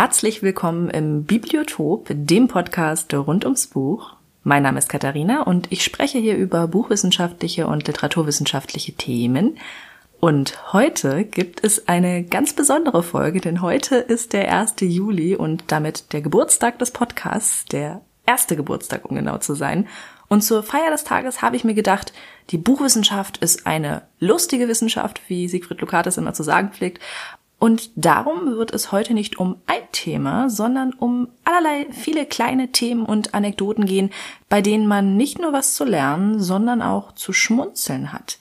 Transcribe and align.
Herzlich 0.00 0.44
willkommen 0.44 0.90
im 0.90 1.24
Bibliotop, 1.24 2.06
dem 2.08 2.46
Podcast 2.46 3.12
rund 3.12 3.44
ums 3.44 3.66
Buch. 3.66 4.14
Mein 4.44 4.62
Name 4.62 4.78
ist 4.78 4.88
Katharina 4.88 5.42
und 5.42 5.72
ich 5.72 5.82
spreche 5.82 6.18
hier 6.18 6.36
über 6.36 6.68
buchwissenschaftliche 6.68 7.66
und 7.66 7.84
literaturwissenschaftliche 7.84 8.92
Themen. 8.92 9.58
Und 10.20 10.72
heute 10.72 11.24
gibt 11.24 11.64
es 11.64 11.88
eine 11.88 12.22
ganz 12.22 12.52
besondere 12.52 13.02
Folge, 13.02 13.40
denn 13.40 13.60
heute 13.60 13.96
ist 13.96 14.34
der 14.34 14.56
1. 14.56 14.74
Juli 14.82 15.34
und 15.34 15.64
damit 15.66 16.12
der 16.12 16.20
Geburtstag 16.20 16.78
des 16.78 16.92
Podcasts, 16.92 17.64
der 17.64 18.00
erste 18.24 18.54
Geburtstag, 18.54 19.04
um 19.04 19.16
genau 19.16 19.38
zu 19.38 19.54
sein. 19.54 19.88
Und 20.28 20.42
zur 20.42 20.62
Feier 20.62 20.92
des 20.92 21.02
Tages 21.02 21.42
habe 21.42 21.56
ich 21.56 21.64
mir 21.64 21.74
gedacht, 21.74 22.12
die 22.50 22.58
Buchwissenschaft 22.58 23.38
ist 23.38 23.66
eine 23.66 24.02
lustige 24.20 24.68
Wissenschaft, 24.68 25.22
wie 25.26 25.48
Siegfried 25.48 25.80
Lukates 25.80 26.18
immer 26.18 26.34
zu 26.34 26.44
sagen 26.44 26.70
pflegt. 26.70 27.02
Und 27.58 27.90
darum 27.96 28.56
wird 28.56 28.72
es 28.72 28.92
heute 28.92 29.14
nicht 29.14 29.38
um 29.38 29.56
ein 29.66 29.82
Thema, 29.90 30.48
sondern 30.48 30.92
um 30.92 31.28
allerlei 31.44 31.86
viele 31.90 32.24
kleine 32.24 32.70
Themen 32.70 33.04
und 33.04 33.34
Anekdoten 33.34 33.84
gehen, 33.84 34.10
bei 34.48 34.62
denen 34.62 34.86
man 34.86 35.16
nicht 35.16 35.40
nur 35.40 35.52
was 35.52 35.74
zu 35.74 35.84
lernen, 35.84 36.38
sondern 36.38 36.82
auch 36.82 37.12
zu 37.12 37.32
schmunzeln 37.32 38.12
hat. 38.12 38.38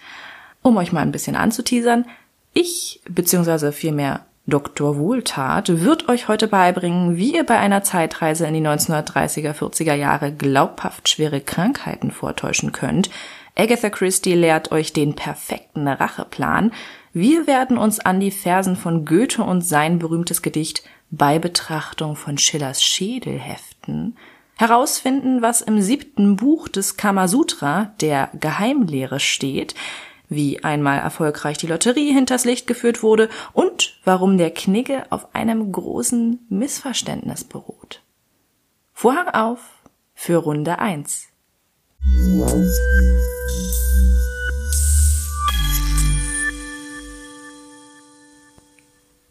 Um 0.61 0.77
euch 0.77 0.91
mal 0.91 1.01
ein 1.01 1.11
bisschen 1.11 1.35
anzuteasern, 1.35 2.05
ich, 2.53 3.01
beziehungsweise 3.09 3.71
vielmehr 3.71 4.25
Dr. 4.45 4.97
Wohltat, 4.97 5.81
wird 5.81 6.09
euch 6.09 6.27
heute 6.27 6.47
beibringen, 6.47 7.17
wie 7.17 7.35
ihr 7.35 7.43
bei 7.43 7.57
einer 7.57 7.83
Zeitreise 7.83 8.47
in 8.47 8.53
die 8.53 8.61
1930er, 8.61 9.53
40er 9.53 9.93
Jahre 9.93 10.31
glaubhaft 10.31 11.09
schwere 11.09 11.41
Krankheiten 11.41 12.11
vortäuschen 12.11 12.71
könnt. 12.71 13.09
Agatha 13.57 13.89
Christie 13.89 14.35
lehrt 14.35 14.71
euch 14.71 14.93
den 14.93 15.15
perfekten 15.15 15.87
Racheplan, 15.87 16.71
wir 17.19 17.47
werden 17.47 17.79
uns 17.79 17.99
an 17.99 18.19
die 18.19 18.29
Versen 18.29 18.75
von 18.75 19.03
Goethe 19.03 19.41
und 19.41 19.61
sein 19.61 19.97
berühmtes 19.97 20.43
Gedicht 20.43 20.83
bei 21.09 21.39
Betrachtung 21.39 22.15
von 22.15 22.37
Schillers 22.37 22.83
Schädel 22.83 23.39
heften, 23.39 24.15
herausfinden, 24.55 25.41
was 25.41 25.61
im 25.61 25.81
siebten 25.81 26.35
Buch 26.35 26.67
des 26.67 26.95
Kamasutra, 26.95 27.91
der 28.01 28.29
Geheimlehre, 28.39 29.19
steht, 29.19 29.73
wie 30.29 30.63
einmal 30.63 30.99
erfolgreich 30.99 31.57
die 31.57 31.65
Lotterie 31.65 32.13
hinters 32.13 32.45
Licht 32.45 32.67
geführt 32.67 33.01
wurde 33.01 33.29
und 33.51 33.99
warum 34.03 34.37
der 34.37 34.51
Knigge 34.51 35.05
auf 35.09 35.33
einem 35.33 35.71
großen 35.71 36.45
Missverständnis 36.49 37.45
beruht. 37.45 38.03
Vorhang 38.93 39.29
auf 39.29 39.59
für 40.13 40.37
Runde 40.37 40.77
1. 40.77 41.29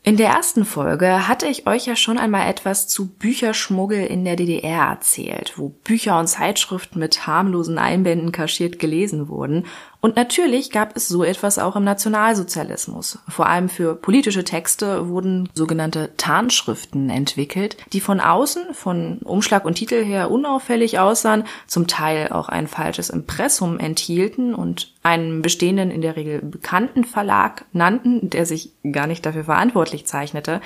In 0.08 0.16
der 0.16 0.28
ersten 0.28 0.64
Folge 0.64 1.26
hatte 1.26 1.48
ich 1.48 1.66
euch 1.66 1.86
ja 1.86 1.96
schon 1.96 2.16
einmal 2.16 2.48
etwas 2.48 2.86
zu 2.86 3.08
Bücherschmuggel 3.08 4.06
in 4.06 4.24
der 4.24 4.36
DDR 4.36 4.90
erzählt, 4.90 5.55
wo 5.56 5.70
Bücher 5.70 6.20
und 6.20 6.28
Zeitschriften 6.28 7.00
mit 7.00 7.27
harmlosen 7.27 7.77
Einbänden 7.77 8.30
kaschiert 8.30 8.78
gelesen 8.78 9.27
wurden 9.27 9.66
und 10.01 10.17
natürlich 10.17 10.70
gab 10.70 10.96
es 10.96 11.08
so 11.08 11.24
etwas 11.24 11.58
auch 11.58 11.77
im 11.77 11.84
Nationalsozialismus. 11.84 13.18
Vor 13.29 13.46
allem 13.46 13.68
für 13.68 13.95
politische 13.95 14.45
Texte 14.45 15.08
wurden 15.08 15.48
sogenannte 15.55 16.11
Tarnschriften 16.17 17.11
entwickelt, 17.11 17.77
die 17.92 18.01
von 18.01 18.20
außen, 18.20 18.74
von 18.74 19.18
Umschlag 19.24 19.64
und 19.64 19.74
Titel 19.74 20.05
her 20.05 20.30
unauffällig 20.30 20.98
aussahen, 20.98 21.45
zum 21.67 21.86
Teil 21.86 22.29
auch 22.29 22.48
ein 22.48 22.68
falsches 22.68 23.11
Impressum 23.11 23.79
enthielten 23.79 24.55
und 24.55 24.92
einen 25.02 25.42
bestehenden, 25.42 25.90
in 25.90 26.02
der 26.02 26.17
Regel 26.17 26.40
bekannten 26.40 27.05
Verlag 27.05 27.64
nannten, 27.73 28.30
der 28.30 28.46
sich 28.46 28.73
gar 28.90 29.07
nicht 29.07 29.24
dafür 29.24 29.45
verantwortlich 29.45 30.07
zeichnete. 30.07 30.61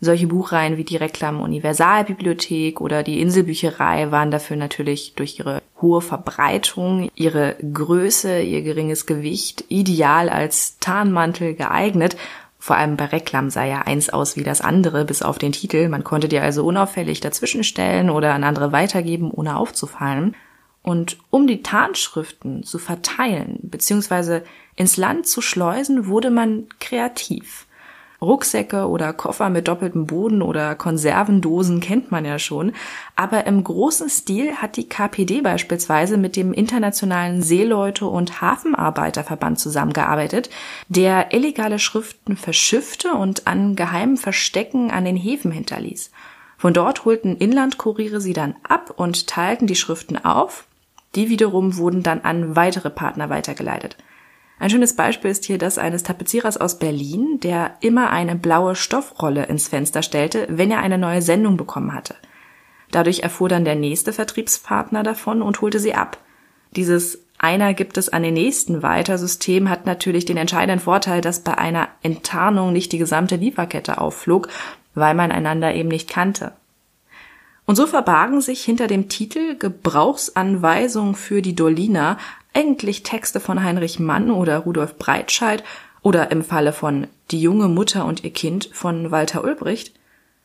Solche 0.00 0.26
Buchreihen 0.26 0.76
wie 0.76 0.84
die 0.84 0.96
Reklam 0.96 1.40
Universalbibliothek 1.40 2.80
oder 2.80 3.02
die 3.02 3.20
Inselbücherei 3.20 4.10
waren 4.10 4.30
dafür 4.30 4.56
natürlich 4.56 5.14
durch 5.14 5.38
ihre 5.38 5.62
hohe 5.80 6.00
Verbreitung, 6.00 7.10
ihre 7.14 7.56
Größe, 7.56 8.40
ihr 8.40 8.62
geringes 8.62 9.06
Gewicht 9.06 9.64
ideal 9.68 10.28
als 10.28 10.78
Tarnmantel 10.78 11.54
geeignet. 11.54 12.16
Vor 12.58 12.76
allem 12.76 12.96
bei 12.96 13.06
Reklam 13.06 13.50
sah 13.50 13.64
ja 13.64 13.82
eins 13.82 14.08
aus 14.08 14.36
wie 14.36 14.44
das 14.44 14.60
andere, 14.60 15.04
bis 15.04 15.22
auf 15.22 15.38
den 15.38 15.52
Titel. 15.52 15.88
Man 15.88 16.04
konnte 16.04 16.28
dir 16.28 16.42
also 16.42 16.64
unauffällig 16.64 17.20
dazwischenstellen 17.20 18.08
oder 18.08 18.32
an 18.32 18.44
andere 18.44 18.72
weitergeben, 18.72 19.30
ohne 19.30 19.56
aufzufallen. 19.56 20.34
Und 20.82 21.18
um 21.30 21.46
die 21.46 21.62
Tarnschriften 21.62 22.62
zu 22.62 22.78
verteilen 22.78 23.58
bzw. 23.62 24.42
ins 24.76 24.96
Land 24.96 25.26
zu 25.26 25.40
schleusen, 25.40 26.06
wurde 26.06 26.30
man 26.30 26.66
kreativ. 26.78 27.66
Rucksäcke 28.20 28.88
oder 28.88 29.12
Koffer 29.12 29.50
mit 29.50 29.68
doppeltem 29.68 30.06
Boden 30.06 30.42
oder 30.42 30.74
Konservendosen 30.74 31.80
kennt 31.80 32.10
man 32.10 32.24
ja 32.24 32.38
schon. 32.38 32.72
Aber 33.16 33.46
im 33.46 33.62
großen 33.62 34.08
Stil 34.08 34.54
hat 34.56 34.76
die 34.76 34.88
KPD 34.88 35.40
beispielsweise 35.40 36.16
mit 36.16 36.36
dem 36.36 36.52
Internationalen 36.52 37.42
Seeleute- 37.42 38.06
und 38.06 38.40
Hafenarbeiterverband 38.40 39.58
zusammengearbeitet, 39.58 40.50
der 40.88 41.32
illegale 41.32 41.78
Schriften 41.78 42.36
verschiffte 42.36 43.14
und 43.14 43.46
an 43.46 43.76
geheimen 43.76 44.16
Verstecken 44.16 44.90
an 44.90 45.04
den 45.04 45.16
Häfen 45.16 45.50
hinterließ. 45.50 46.10
Von 46.56 46.72
dort 46.72 47.04
holten 47.04 47.36
Inlandkuriere 47.36 48.20
sie 48.20 48.32
dann 48.32 48.54
ab 48.62 48.94
und 48.96 49.26
teilten 49.26 49.66
die 49.66 49.76
Schriften 49.76 50.16
auf. 50.24 50.66
Die 51.14 51.28
wiederum 51.28 51.76
wurden 51.76 52.02
dann 52.02 52.22
an 52.22 52.56
weitere 52.56 52.90
Partner 52.90 53.28
weitergeleitet. 53.28 53.96
Ein 54.58 54.70
schönes 54.70 54.94
Beispiel 54.94 55.30
ist 55.30 55.44
hier 55.44 55.58
das 55.58 55.78
eines 55.78 56.04
Tapezierers 56.04 56.56
aus 56.56 56.78
Berlin, 56.78 57.40
der 57.40 57.76
immer 57.80 58.10
eine 58.10 58.36
blaue 58.36 58.76
Stoffrolle 58.76 59.46
ins 59.46 59.68
Fenster 59.68 60.02
stellte, 60.02 60.46
wenn 60.48 60.70
er 60.70 60.80
eine 60.80 60.98
neue 60.98 61.22
Sendung 61.22 61.56
bekommen 61.56 61.92
hatte. 61.92 62.14
Dadurch 62.90 63.20
erfuhr 63.20 63.48
dann 63.48 63.64
der 63.64 63.74
nächste 63.74 64.12
Vertriebspartner 64.12 65.02
davon 65.02 65.42
und 65.42 65.60
holte 65.60 65.80
sie 65.80 65.94
ab. 65.94 66.18
Dieses 66.76 67.24
einer 67.38 67.74
gibt 67.74 67.98
es 67.98 68.08
an 68.08 68.22
den 68.22 68.34
nächsten 68.34 68.82
weiter 68.82 69.18
System 69.18 69.68
hat 69.68 69.86
natürlich 69.86 70.24
den 70.24 70.36
entscheidenden 70.36 70.80
Vorteil, 70.80 71.20
dass 71.20 71.40
bei 71.40 71.58
einer 71.58 71.88
Enttarnung 72.02 72.72
nicht 72.72 72.92
die 72.92 72.98
gesamte 72.98 73.36
Lieferkette 73.36 73.98
aufflog, 74.00 74.48
weil 74.94 75.14
man 75.14 75.32
einander 75.32 75.74
eben 75.74 75.88
nicht 75.88 76.08
kannte. 76.08 76.52
Und 77.66 77.76
so 77.76 77.86
verbargen 77.86 78.40
sich 78.40 78.62
hinter 78.62 78.86
dem 78.86 79.08
Titel 79.08 79.56
Gebrauchsanweisung 79.58 81.16
für 81.16 81.42
die 81.42 81.54
Dolina 81.54 82.18
eigentlich 82.54 83.02
Texte 83.02 83.40
von 83.40 83.62
Heinrich 83.62 83.98
Mann 83.98 84.30
oder 84.30 84.58
Rudolf 84.58 84.96
Breitscheid 84.96 85.62
oder 86.02 86.30
im 86.30 86.42
Falle 86.44 86.72
von 86.72 87.08
Die 87.30 87.40
junge 87.40 87.68
Mutter 87.68 88.04
und 88.04 88.24
ihr 88.24 88.32
Kind 88.32 88.70
von 88.72 89.10
Walter 89.10 89.44
Ulbricht, 89.44 89.94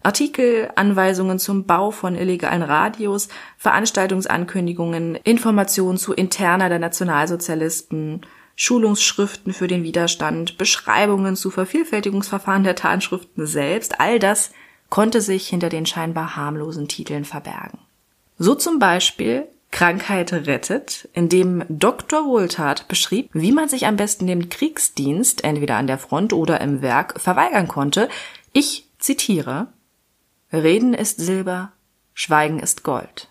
Artikel, 0.01 0.69
Anweisungen 0.75 1.39
zum 1.39 1.65
Bau 1.65 1.91
von 1.91 2.15
illegalen 2.15 2.63
Radios, 2.63 3.27
Veranstaltungsankündigungen, 3.57 5.15
Informationen 5.15 5.97
zu 5.97 6.13
Interna 6.13 6.69
der 6.69 6.79
Nationalsozialisten, 6.79 8.21
Schulungsschriften 8.55 9.53
für 9.53 9.67
den 9.67 9.83
Widerstand, 9.83 10.57
Beschreibungen 10.57 11.35
zu 11.35 11.51
Vervielfältigungsverfahren 11.51 12.63
der 12.63 12.75
Tarnschriften 12.75 13.45
selbst, 13.45 14.00
all 14.00 14.19
das 14.19 14.51
konnte 14.89 15.21
sich 15.21 15.47
hinter 15.47 15.69
den 15.69 15.85
scheinbar 15.85 16.35
harmlosen 16.35 16.88
Titeln 16.88 17.25
verbergen. 17.25 17.79
So 18.38 18.55
zum 18.55 18.79
Beispiel 18.79 19.47
Krankheit 19.71 20.33
rettet, 20.33 21.07
in 21.13 21.30
dem 21.30 21.63
Dr. 21.69 22.25
Wohltat 22.25 22.88
beschrieb, 22.88 23.30
wie 23.33 23.51
man 23.51 23.69
sich 23.69 23.86
am 23.86 23.98
besten 23.98 24.27
dem 24.27 24.50
Kriegsdienst, 24.50 25.44
entweder 25.44 25.75
an 25.75 25.88
der 25.88 26.00
Front 26.00 26.33
oder 26.33 26.60
im 26.60 26.81
Werk, 26.81 27.19
verweigern 27.21 27.68
konnte. 27.68 28.10
Ich 28.51 28.88
zitiere 28.98 29.68
Reden 30.51 30.95
ist 30.95 31.19
Silber, 31.19 31.71
Schweigen 32.13 32.60
ist 32.60 32.83
Gold. 32.83 33.30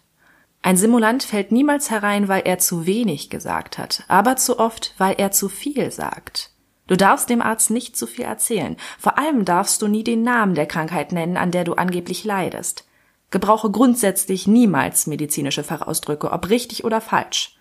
Ein 0.62 0.76
Simulant 0.76 1.23
fällt 1.23 1.52
niemals 1.52 1.90
herein, 1.90 2.29
weil 2.29 2.43
er 2.44 2.58
zu 2.58 2.87
wenig 2.87 3.31
gesagt 3.31 3.79
hat, 3.79 4.05
aber 4.08 4.37
zu 4.37 4.58
oft, 4.58 4.94
weil 4.99 5.14
er 5.19 5.31
zu 5.31 5.49
viel 5.49 5.91
sagt. 5.91 6.50
Du 6.87 6.96
darfst 6.96 7.29
dem 7.29 7.43
Arzt 7.43 7.70
nicht 7.70 7.96
zu 7.96 8.06
viel 8.06 8.25
erzählen. 8.25 8.76
Vor 8.99 9.19
allem 9.19 9.44
darfst 9.44 9.82
du 9.82 9.88
nie 9.88 10.05
den 10.05 10.23
Namen 10.23 10.55
der 10.55 10.67
Krankheit 10.67 11.12
nennen, 11.12 11.37
an 11.37 11.50
der 11.50 11.64
du 11.64 11.75
angeblich 11.75 12.25
leidest. 12.25 12.88
Gebrauche 13.30 13.70
grundsätzlich 13.70 14.46
niemals 14.46 15.06
medizinische 15.06 15.62
Fachausdrücke, 15.62 16.30
ob 16.30 16.48
richtig 16.48 16.84
oder 16.84 17.00
falsch. 17.00 17.58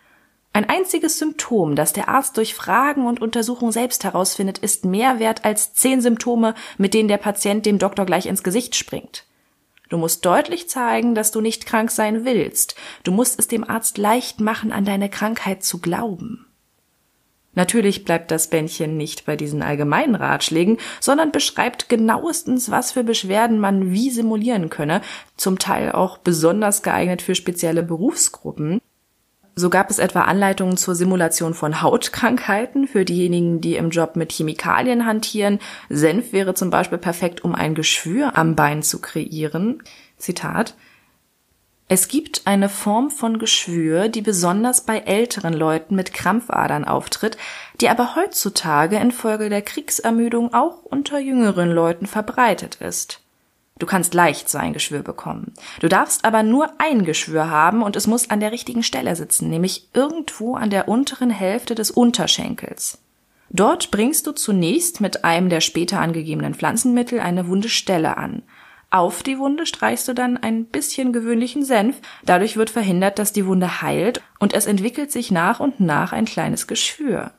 Ein 0.53 0.67
einziges 0.67 1.19
Symptom, 1.19 1.75
das 1.75 1.93
der 1.93 2.09
Arzt 2.09 2.35
durch 2.37 2.55
Fragen 2.55 3.05
und 3.05 3.21
Untersuchung 3.21 3.71
selbst 3.71 4.03
herausfindet, 4.03 4.57
ist 4.57 4.85
mehr 4.85 5.19
wert 5.19 5.45
als 5.45 5.73
zehn 5.73 6.01
Symptome, 6.01 6.55
mit 6.77 6.93
denen 6.93 7.09
der 7.09 7.17
Patient 7.17 7.65
dem 7.65 7.77
Doktor 7.77 8.05
gleich 8.05 8.25
ins 8.25 8.41
Gesicht 8.41 8.75
springt. 8.75 9.25
Du 9.89 9.97
musst 9.97 10.25
deutlich 10.25 10.67
zeigen, 10.67 11.15
dass 11.15 11.31
du 11.31 11.41
nicht 11.41 11.65
krank 11.65 11.91
sein 11.91 12.25
willst. 12.25 12.75
Du 13.03 13.11
musst 13.11 13.37
es 13.39 13.47
dem 13.47 13.69
Arzt 13.69 13.97
leicht 13.97 14.39
machen, 14.39 14.71
an 14.71 14.83
deine 14.83 15.09
Krankheit 15.09 15.63
zu 15.63 15.79
glauben. 15.79 16.46
Natürlich 17.57 18.05
bleibt 18.05 18.29
das 18.29 18.51
Bändchen 18.51 18.97
nicht 18.97 19.25
bei 19.25 19.35
diesen 19.35 19.63
allgemeinen 19.63 20.13
Ratschlägen, 20.13 20.77
sondern 20.99 21.31
beschreibt 21.31 21.89
genauestens, 21.89 22.69
was 22.69 22.91
für 22.91 23.03
Beschwerden 23.03 23.59
man 23.59 23.89
wie 23.91 24.11
simulieren 24.11 24.69
könne, 24.69 25.01
zum 25.37 25.57
Teil 25.57 25.91
auch 25.91 26.19
besonders 26.19 26.83
geeignet 26.83 27.23
für 27.23 27.33
spezielle 27.33 27.81
Berufsgruppen. 27.81 28.79
So 29.55 29.71
gab 29.71 29.89
es 29.89 29.97
etwa 29.97 30.21
Anleitungen 30.21 30.77
zur 30.77 30.93
Simulation 30.93 31.55
von 31.55 31.81
Hautkrankheiten 31.81 32.87
für 32.87 33.05
diejenigen, 33.05 33.59
die 33.59 33.75
im 33.75 33.89
Job 33.89 34.17
mit 34.17 34.31
Chemikalien 34.31 35.07
hantieren. 35.07 35.57
Senf 35.89 36.33
wäre 36.33 36.53
zum 36.53 36.69
Beispiel 36.69 36.99
perfekt, 36.99 37.43
um 37.43 37.55
ein 37.55 37.73
Geschwür 37.73 38.37
am 38.37 38.55
Bein 38.55 38.83
zu 38.83 39.01
kreieren. 39.01 39.81
Zitat 40.17 40.75
es 41.89 42.09
gibt 42.09 42.41
eine 42.45 42.67
Form 42.67 43.09
von 43.09 43.39
Geschwür, 43.39 44.09
die 44.09 44.21
besonders 44.21 44.81
bei 44.81 44.99
älteren 44.99 45.53
Leuten 45.53 45.95
mit 45.95 46.13
Krampfadern 46.13 46.83
auftritt, 46.83 47.37
die 47.79 47.87
aber 47.87 48.15
heutzutage 48.15 48.97
infolge 48.97 49.47
der 49.47 49.61
Kriegsermüdung 49.61 50.53
auch 50.53 50.83
unter 50.83 51.17
jüngeren 51.19 51.71
Leuten 51.71 52.05
verbreitet 52.05 52.75
ist. 52.75 53.21
Du 53.79 53.85
kannst 53.85 54.13
leicht 54.13 54.49
so 54.49 54.57
ein 54.57 54.73
Geschwür 54.73 55.01
bekommen. 55.01 55.53
Du 55.79 55.87
darfst 55.87 56.25
aber 56.25 56.43
nur 56.43 56.71
ein 56.79 57.05
Geschwür 57.05 57.49
haben 57.49 57.83
und 57.83 57.95
es 57.95 58.07
muss 58.07 58.29
an 58.29 58.41
der 58.41 58.51
richtigen 58.51 58.83
Stelle 58.83 59.15
sitzen, 59.15 59.49
nämlich 59.49 59.87
irgendwo 59.93 60.55
an 60.55 60.69
der 60.69 60.89
unteren 60.89 61.29
Hälfte 61.29 61.73
des 61.73 61.91
Unterschenkels. 61.91 62.97
Dort 63.49 63.91
bringst 63.91 64.27
du 64.27 64.33
zunächst 64.33 64.99
mit 64.99 65.23
einem 65.23 65.47
der 65.49 65.61
später 65.61 66.01
angegebenen 66.01 66.53
Pflanzenmittel 66.53 67.21
eine 67.21 67.47
wunde 67.47 67.69
Stelle 67.69 68.17
an. 68.17 68.43
Auf 68.89 69.21
die 69.21 69.37
Wunde 69.37 69.65
streichst 69.65 70.07
du 70.07 70.13
dann 70.13 70.37
ein 70.37 70.65
bisschen 70.65 71.11
gewöhnlichen 71.11 71.65
Senf. 71.65 71.99
Dadurch 72.23 72.55
wird 72.55 72.69
verhindert, 72.69 73.19
dass 73.19 73.33
die 73.33 73.45
Wunde 73.45 73.81
heilt 73.81 74.21
und 74.39 74.53
es 74.53 74.65
entwickelt 74.65 75.11
sich 75.11 75.29
nach 75.29 75.59
und 75.59 75.79
nach 75.81 76.13
ein 76.13 76.25
kleines 76.25 76.67
Geschwür. 76.67 77.31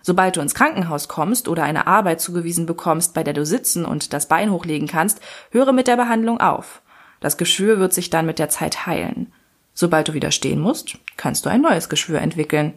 Sobald 0.00 0.36
du 0.36 0.40
ins 0.40 0.54
Krankenhaus 0.54 1.06
kommst 1.08 1.48
oder 1.48 1.64
eine 1.64 1.86
Arbeit 1.86 2.22
zugewiesen 2.22 2.64
bekommst, 2.64 3.12
bei 3.12 3.22
der 3.22 3.34
du 3.34 3.44
sitzen 3.44 3.84
und 3.84 4.14
das 4.14 4.28
Bein 4.28 4.50
hochlegen 4.50 4.88
kannst, 4.88 5.20
höre 5.50 5.72
mit 5.72 5.86
der 5.86 5.96
Behandlung 5.96 6.40
auf. 6.40 6.80
Das 7.20 7.36
Geschwür 7.36 7.78
wird 7.78 7.92
sich 7.92 8.08
dann 8.08 8.24
mit 8.24 8.38
der 8.38 8.48
Zeit 8.48 8.86
heilen. 8.86 9.30
Sobald 9.74 10.08
du 10.08 10.14
wieder 10.14 10.30
stehen 10.30 10.60
musst, 10.60 10.96
kannst 11.18 11.44
du 11.44 11.50
ein 11.50 11.60
neues 11.60 11.90
Geschwür 11.90 12.20
entwickeln. 12.20 12.74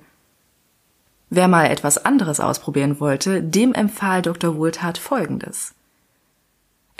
Wer 1.29 1.47
mal 1.47 1.67
etwas 1.67 2.03
anderes 2.03 2.41
ausprobieren 2.41 2.99
wollte, 2.99 3.41
dem 3.41 3.73
empfahl 3.73 4.21
Dr. 4.21 4.57
Wohltat 4.57 4.97
Folgendes. 4.97 5.73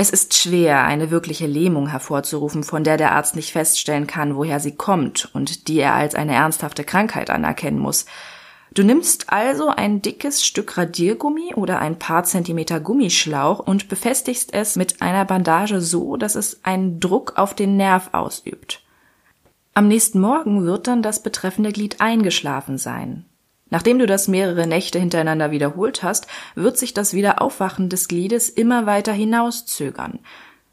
Es 0.01 0.09
ist 0.09 0.33
schwer, 0.33 0.83
eine 0.83 1.12
wirkliche 1.12 1.45
Lähmung 1.45 1.86
hervorzurufen, 1.86 2.63
von 2.63 2.83
der 2.83 2.98
der 2.98 3.12
Arzt 3.12 3.36
nicht 3.36 3.51
feststellen 3.51 4.07
kann, 4.07 4.36
woher 4.36 4.59
sie 4.59 4.75
kommt 4.75 5.30
und 5.33 5.68
die 5.68 5.77
er 5.77 5.94
als 5.94 6.15
eine 6.15 6.33
ernsthafte 6.33 6.83
Krankheit 6.83 7.30
anerkennen 7.30 7.77
muss. 7.77 8.07
Du 8.74 8.81
nimmst 8.81 9.31
also 9.31 9.68
ein 9.68 10.01
dickes 10.01 10.44
Stück 10.44 10.75
Radiergummi 10.75 11.53
oder 11.53 11.77
ein 11.77 12.00
paar 12.00 12.24
Zentimeter 12.24 12.80
Gummischlauch 12.80 13.59
und 13.59 13.89
befestigst 13.89 14.56
es 14.56 14.75
mit 14.75 15.03
einer 15.03 15.24
Bandage 15.24 15.81
so, 15.81 16.18
dass 16.18 16.33
es 16.33 16.62
einen 16.63 17.00
Druck 17.00 17.33
auf 17.36 17.54
den 17.54 17.77
Nerv 17.77 18.09
ausübt. 18.12 18.81
Am 19.75 19.88
nächsten 19.88 20.19
Morgen 20.19 20.65
wird 20.65 20.88
dann 20.88 21.04
das 21.04 21.21
betreffende 21.21 21.71
Glied 21.71 22.01
eingeschlafen 22.01 22.80
sein. 22.80 23.25
Nachdem 23.71 23.97
du 23.97 24.06
das 24.06 24.27
mehrere 24.27 24.68
Nächte 24.68 25.00
hintereinander 25.00 25.50
wiederholt 25.50 26.03
hast, 26.03 26.27
wird 26.53 26.77
sich 26.77 26.94
das 26.94 27.13
Wiederaufwachen 27.13 27.89
des 27.89 28.07
Gliedes 28.07 28.50
immer 28.50 28.85
weiter 28.85 29.13
hinauszögern. 29.13 30.19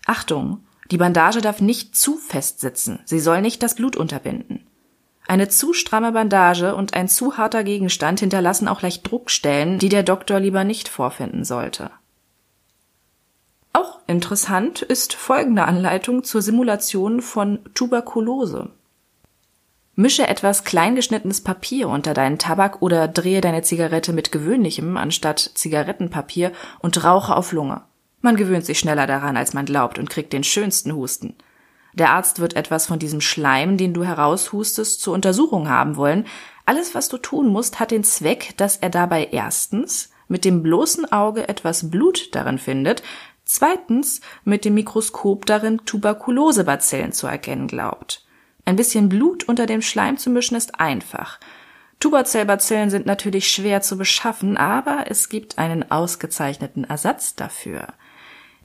Achtung! 0.04 0.64
Die 0.90 0.96
Bandage 0.96 1.40
darf 1.40 1.60
nicht 1.60 1.96
zu 1.96 2.16
fest 2.16 2.60
sitzen, 2.60 2.98
sie 3.04 3.20
soll 3.20 3.42
nicht 3.42 3.62
das 3.62 3.74
Blut 3.74 3.96
unterbinden. 3.96 4.66
Eine 5.26 5.48
zu 5.48 5.74
stramme 5.74 6.12
Bandage 6.12 6.74
und 6.74 6.94
ein 6.94 7.08
zu 7.08 7.36
harter 7.36 7.62
Gegenstand 7.62 8.20
hinterlassen 8.20 8.66
auch 8.66 8.80
leicht 8.80 9.08
Druckstellen, 9.08 9.78
die 9.78 9.90
der 9.90 10.02
Doktor 10.02 10.40
lieber 10.40 10.64
nicht 10.64 10.88
vorfinden 10.88 11.44
sollte. 11.44 11.90
Auch 13.74 13.98
interessant 14.06 14.80
ist 14.80 15.12
folgende 15.12 15.64
Anleitung 15.64 16.24
zur 16.24 16.40
Simulation 16.40 17.20
von 17.20 17.58
Tuberkulose. 17.74 18.70
Mische 20.00 20.28
etwas 20.28 20.62
kleingeschnittenes 20.62 21.40
Papier 21.40 21.88
unter 21.88 22.14
deinen 22.14 22.38
Tabak 22.38 22.82
oder 22.82 23.08
drehe 23.08 23.40
deine 23.40 23.62
Zigarette 23.62 24.12
mit 24.12 24.30
gewöhnlichem 24.30 24.96
anstatt 24.96 25.50
Zigarettenpapier 25.54 26.52
und 26.78 27.02
rauche 27.02 27.34
auf 27.34 27.50
Lunge. 27.50 27.82
Man 28.20 28.36
gewöhnt 28.36 28.64
sich 28.64 28.78
schneller 28.78 29.08
daran, 29.08 29.36
als 29.36 29.54
man 29.54 29.64
glaubt 29.64 29.98
und 29.98 30.08
kriegt 30.08 30.32
den 30.32 30.44
schönsten 30.44 30.94
Husten. 30.94 31.34
Der 31.94 32.10
Arzt 32.10 32.38
wird 32.38 32.54
etwas 32.54 32.86
von 32.86 33.00
diesem 33.00 33.20
Schleim, 33.20 33.76
den 33.76 33.92
du 33.92 34.04
heraushustest, 34.04 35.00
zur 35.00 35.14
Untersuchung 35.14 35.68
haben 35.68 35.96
wollen. 35.96 36.28
Alles, 36.64 36.94
was 36.94 37.08
du 37.08 37.18
tun 37.18 37.48
musst, 37.48 37.80
hat 37.80 37.90
den 37.90 38.04
Zweck, 38.04 38.56
dass 38.56 38.76
er 38.76 38.90
dabei 38.90 39.30
erstens 39.32 40.10
mit 40.28 40.44
dem 40.44 40.62
bloßen 40.62 41.10
Auge 41.10 41.48
etwas 41.48 41.90
Blut 41.90 42.36
darin 42.36 42.58
findet, 42.58 43.02
zweitens 43.44 44.20
mit 44.44 44.64
dem 44.64 44.74
Mikroskop 44.74 45.44
darin 45.44 45.84
Tuberkulosebazillen 45.84 47.10
zu 47.10 47.26
erkennen 47.26 47.66
glaubt. 47.66 48.27
Ein 48.68 48.76
bisschen 48.76 49.08
Blut 49.08 49.48
unter 49.48 49.64
dem 49.64 49.80
Schleim 49.80 50.18
zu 50.18 50.28
mischen 50.28 50.54
ist 50.54 50.78
einfach. 50.78 51.40
Tuberzellbazillen 52.00 52.90
sind 52.90 53.06
natürlich 53.06 53.50
schwer 53.50 53.80
zu 53.80 53.96
beschaffen, 53.96 54.58
aber 54.58 55.06
es 55.08 55.30
gibt 55.30 55.56
einen 55.56 55.90
ausgezeichneten 55.90 56.84
Ersatz 56.84 57.34
dafür. 57.34 57.94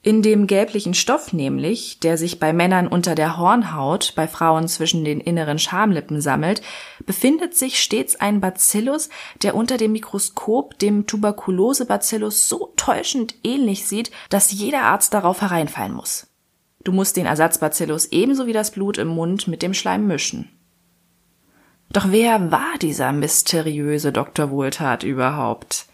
In 0.02 0.20
dem 0.20 0.46
gelblichen 0.46 0.92
Stoff 0.92 1.32
nämlich, 1.32 2.00
der 2.00 2.18
sich 2.18 2.38
bei 2.38 2.52
Männern 2.52 2.86
unter 2.86 3.14
der 3.14 3.38
Hornhaut, 3.38 4.12
bei 4.14 4.28
Frauen 4.28 4.68
zwischen 4.68 5.06
den 5.06 5.22
inneren 5.22 5.58
Schamlippen 5.58 6.20
sammelt, 6.20 6.60
befindet 7.06 7.56
sich 7.56 7.80
stets 7.80 8.14
ein 8.16 8.42
Bacillus, 8.42 9.08
der 9.42 9.54
unter 9.54 9.78
dem 9.78 9.92
Mikroskop 9.92 10.78
dem 10.78 11.06
Tuberkulosebacillus 11.06 12.46
so 12.46 12.74
täuschend 12.76 13.36
ähnlich 13.42 13.86
sieht, 13.88 14.10
dass 14.28 14.52
jeder 14.52 14.82
Arzt 14.82 15.14
darauf 15.14 15.40
hereinfallen 15.40 15.94
muss. 15.94 16.26
Du 16.84 16.92
musst 16.92 17.16
den 17.16 17.26
Ersatzbacillus 17.26 18.06
ebenso 18.06 18.46
wie 18.46 18.52
das 18.52 18.70
Blut 18.70 18.98
im 18.98 19.08
Mund 19.08 19.48
mit 19.48 19.62
dem 19.62 19.74
Schleim 19.74 20.06
mischen. 20.06 20.50
Doch 21.90 22.10
wer 22.10 22.50
war 22.50 22.78
dieser 22.80 23.12
mysteriöse 23.12 24.12
Dr. 24.12 24.50
Wohltat 24.50 25.02
überhaupt? 25.02 25.86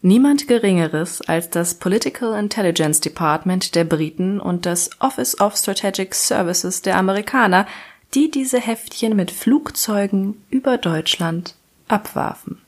Niemand 0.00 0.46
Geringeres 0.46 1.20
als 1.22 1.50
das 1.50 1.74
Political 1.74 2.38
Intelligence 2.38 3.00
Department 3.00 3.74
der 3.74 3.82
Briten 3.84 4.38
und 4.40 4.64
das 4.64 4.90
Office 5.00 5.40
of 5.40 5.56
Strategic 5.56 6.14
Services 6.14 6.82
der 6.82 6.96
Amerikaner, 6.96 7.66
die 8.14 8.30
diese 8.30 8.60
Heftchen 8.60 9.16
mit 9.16 9.32
Flugzeugen 9.32 10.40
über 10.50 10.78
Deutschland 10.78 11.56
abwarfen. 11.88 12.58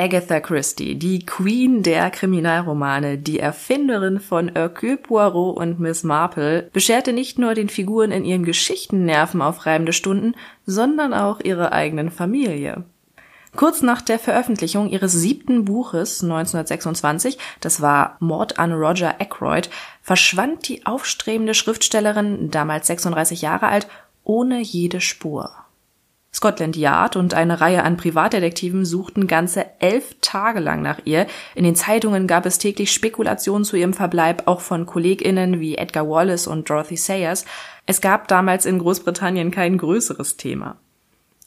Agatha 0.00 0.40
Christie, 0.40 0.94
die 0.94 1.26
Queen 1.26 1.82
der 1.82 2.10
Kriminalromane, 2.10 3.18
die 3.18 3.38
Erfinderin 3.38 4.18
von 4.18 4.48
Hercule 4.48 4.96
Poirot 4.96 5.58
und 5.58 5.78
Miss 5.78 6.04
Marple, 6.04 6.70
bescherte 6.72 7.12
nicht 7.12 7.38
nur 7.38 7.52
den 7.52 7.68
Figuren 7.68 8.10
in 8.10 8.24
ihren 8.24 8.44
Geschichten 8.44 9.04
nervenaufreibende 9.04 9.92
Stunden, 9.92 10.34
sondern 10.64 11.12
auch 11.12 11.40
ihre 11.40 11.72
eigenen 11.72 12.10
Familie. 12.10 12.84
Kurz 13.54 13.82
nach 13.82 14.00
der 14.00 14.18
Veröffentlichung 14.18 14.88
ihres 14.88 15.12
siebten 15.12 15.66
Buches 15.66 16.22
1926, 16.22 17.36
das 17.60 17.82
war 17.82 18.16
Mord 18.20 18.58
an 18.58 18.72
Roger 18.72 19.20
Ackroyd, 19.20 19.68
verschwand 20.00 20.66
die 20.66 20.86
aufstrebende 20.86 21.52
Schriftstellerin, 21.52 22.50
damals 22.50 22.86
36 22.86 23.42
Jahre 23.42 23.66
alt, 23.66 23.86
ohne 24.24 24.62
jede 24.62 25.02
Spur. 25.02 25.59
Scotland 26.32 26.76
Yard 26.76 27.16
und 27.16 27.34
eine 27.34 27.60
Reihe 27.60 27.82
an 27.82 27.96
Privatdetektiven 27.96 28.84
suchten 28.84 29.26
ganze 29.26 29.66
elf 29.80 30.16
Tage 30.20 30.60
lang 30.60 30.80
nach 30.80 31.00
ihr. 31.04 31.26
In 31.54 31.64
den 31.64 31.74
Zeitungen 31.74 32.26
gab 32.26 32.46
es 32.46 32.58
täglich 32.58 32.92
Spekulationen 32.92 33.64
zu 33.64 33.76
ihrem 33.76 33.94
Verbleib, 33.94 34.46
auch 34.46 34.60
von 34.60 34.86
KollegInnen 34.86 35.58
wie 35.58 35.76
Edgar 35.76 36.08
Wallace 36.08 36.46
und 36.46 36.70
Dorothy 36.70 36.96
Sayers. 36.96 37.44
Es 37.86 38.00
gab 38.00 38.28
damals 38.28 38.64
in 38.64 38.78
Großbritannien 38.78 39.50
kein 39.50 39.76
größeres 39.76 40.36
Thema. 40.36 40.78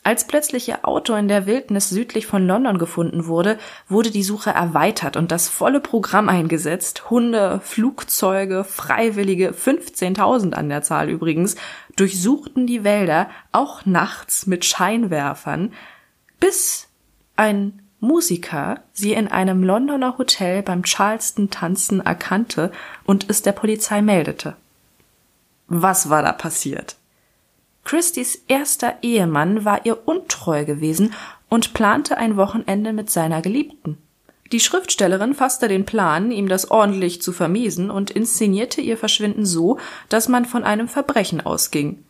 Als 0.05 0.27
plötzlich 0.27 0.67
ihr 0.67 0.85
Auto 0.85 1.13
in 1.15 1.29
der 1.29 1.45
Wildnis 1.45 1.89
südlich 1.89 2.27
von 2.27 2.45
London 2.45 2.77
gefunden 2.77 3.25
wurde, 3.25 3.57
wurde 3.87 4.11
die 4.11 4.23
Suche 4.23 4.49
erweitert 4.49 5.15
und 5.15 5.31
das 5.31 5.47
volle 5.47 5.79
Programm 5.79 6.27
eingesetzt. 6.27 7.09
Hunde, 7.09 7.61
Flugzeuge, 7.63 8.65
Freiwillige, 8.65 9.51
15.000 9.51 10.53
an 10.53 10.67
der 10.67 10.81
Zahl 10.81 11.09
übrigens, 11.09 11.55
durchsuchten 11.95 12.67
die 12.67 12.83
Wälder, 12.83 13.29
auch 13.53 13.85
nachts 13.85 14.45
mit 14.45 14.65
Scheinwerfern, 14.65 15.71
bis 16.41 16.89
ein 17.37 17.81
Musiker 18.01 18.81
sie 18.91 19.13
in 19.13 19.29
einem 19.29 19.63
Londoner 19.63 20.17
Hotel 20.17 20.63
beim 20.63 20.83
Charleston 20.83 21.49
tanzen 21.49 22.01
erkannte 22.01 22.73
und 23.05 23.29
es 23.29 23.41
der 23.41 23.53
Polizei 23.53 24.01
meldete. 24.01 24.57
Was 25.67 26.09
war 26.09 26.21
da 26.21 26.33
passiert? 26.33 26.97
Christys 27.83 28.43
erster 28.47 28.95
Ehemann 29.01 29.65
war 29.65 29.85
ihr 29.85 30.07
untreu 30.07 30.65
gewesen 30.65 31.13
und 31.49 31.73
plante 31.73 32.17
ein 32.17 32.37
Wochenende 32.37 32.93
mit 32.93 33.09
seiner 33.09 33.41
Geliebten. 33.41 33.97
Die 34.51 34.59
Schriftstellerin 34.59 35.33
fasste 35.33 35.67
den 35.67 35.85
Plan, 35.85 36.31
ihm 36.31 36.47
das 36.47 36.69
ordentlich 36.69 37.21
zu 37.21 37.31
vermiesen 37.31 37.89
und 37.89 38.11
inszenierte 38.11 38.81
ihr 38.81 38.97
Verschwinden 38.97 39.45
so, 39.45 39.79
dass 40.09 40.29
man 40.29 40.45
von 40.45 40.63
einem 40.63 40.87
Verbrechen 40.87 41.41
ausging. 41.41 42.03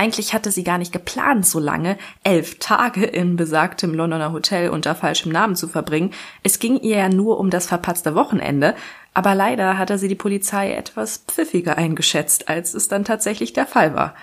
Eigentlich 0.00 0.32
hatte 0.32 0.52
sie 0.52 0.62
gar 0.62 0.78
nicht 0.78 0.92
geplant, 0.92 1.44
so 1.44 1.58
lange, 1.58 1.98
elf 2.22 2.60
Tage 2.60 3.04
in 3.04 3.34
besagtem 3.34 3.94
Londoner 3.94 4.32
Hotel 4.32 4.70
unter 4.70 4.94
falschem 4.94 5.32
Namen 5.32 5.56
zu 5.56 5.66
verbringen. 5.66 6.12
Es 6.44 6.60
ging 6.60 6.78
ihr 6.78 6.98
ja 6.98 7.08
nur 7.08 7.40
um 7.40 7.50
das 7.50 7.66
verpatzte 7.66 8.14
Wochenende, 8.14 8.76
aber 9.12 9.34
leider 9.34 9.76
hatte 9.76 9.98
sie 9.98 10.06
die 10.06 10.14
Polizei 10.14 10.72
etwas 10.72 11.24
pfiffiger 11.26 11.76
eingeschätzt, 11.76 12.48
als 12.48 12.74
es 12.74 12.86
dann 12.86 13.04
tatsächlich 13.04 13.52
der 13.52 13.66
Fall 13.66 13.94
war. 13.94 14.14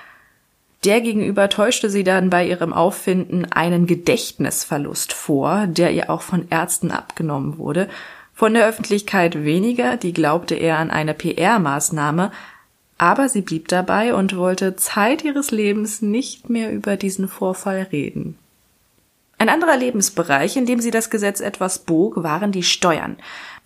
Der 0.83 1.01
gegenüber 1.01 1.49
täuschte 1.49 1.89
sie 1.89 2.03
dann 2.03 2.29
bei 2.29 2.47
ihrem 2.47 2.73
Auffinden 2.73 3.45
einen 3.51 3.87
Gedächtnisverlust 3.87 5.13
vor, 5.13 5.65
der 5.67 5.91
ihr 5.91 6.09
auch 6.09 6.21
von 6.21 6.47
Ärzten 6.49 6.91
abgenommen 6.91 7.57
wurde. 7.57 7.89
Von 8.33 8.53
der 8.53 8.67
Öffentlichkeit 8.67 9.43
weniger, 9.43 9.97
die 9.97 10.13
glaubte 10.13 10.55
eher 10.55 10.77
an 10.77 10.91
eine 10.91 11.13
PR-Maßnahme, 11.13 12.31
aber 12.97 13.29
sie 13.29 13.41
blieb 13.41 13.67
dabei 13.67 14.13
und 14.13 14.37
wollte 14.37 14.75
Zeit 14.75 15.23
ihres 15.23 15.51
Lebens 15.51 16.01
nicht 16.01 16.49
mehr 16.49 16.71
über 16.71 16.97
diesen 16.97 17.27
Vorfall 17.27 17.87
reden. 17.91 18.37
Ein 19.37 19.49
anderer 19.49 19.75
Lebensbereich, 19.75 20.55
in 20.55 20.65
dem 20.65 20.79
sie 20.79 20.91
das 20.91 21.09
Gesetz 21.09 21.41
etwas 21.41 21.79
bog, 21.79 22.23
waren 22.23 22.51
die 22.51 22.63
Steuern. 22.63 23.17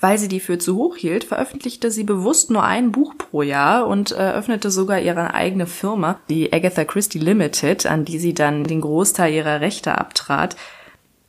Weil 0.01 0.17
sie 0.17 0.29
die 0.29 0.39
für 0.39 0.57
zu 0.57 0.77
hoch 0.77 0.95
hielt, 0.95 1.25
veröffentlichte 1.25 1.91
sie 1.91 2.05
bewusst 2.05 2.51
nur 2.51 2.63
ein 2.63 2.91
Buch 2.91 3.15
pro 3.17 3.41
Jahr 3.41 3.85
und 3.87 4.11
eröffnete 4.11 4.71
sogar 4.71 4.99
ihre 4.99 5.33
eigene 5.33 5.67
Firma, 5.67 6.19
die 6.29 6.53
Agatha 6.53 6.85
Christie 6.85 7.19
Limited, 7.19 7.85
an 7.85 8.05
die 8.05 8.17
sie 8.17 8.33
dann 8.33 8.63
den 8.63 8.79
Großteil 8.79 9.33
ihrer 9.33 9.59
Rechte 9.59 9.97
abtrat. 9.97 10.55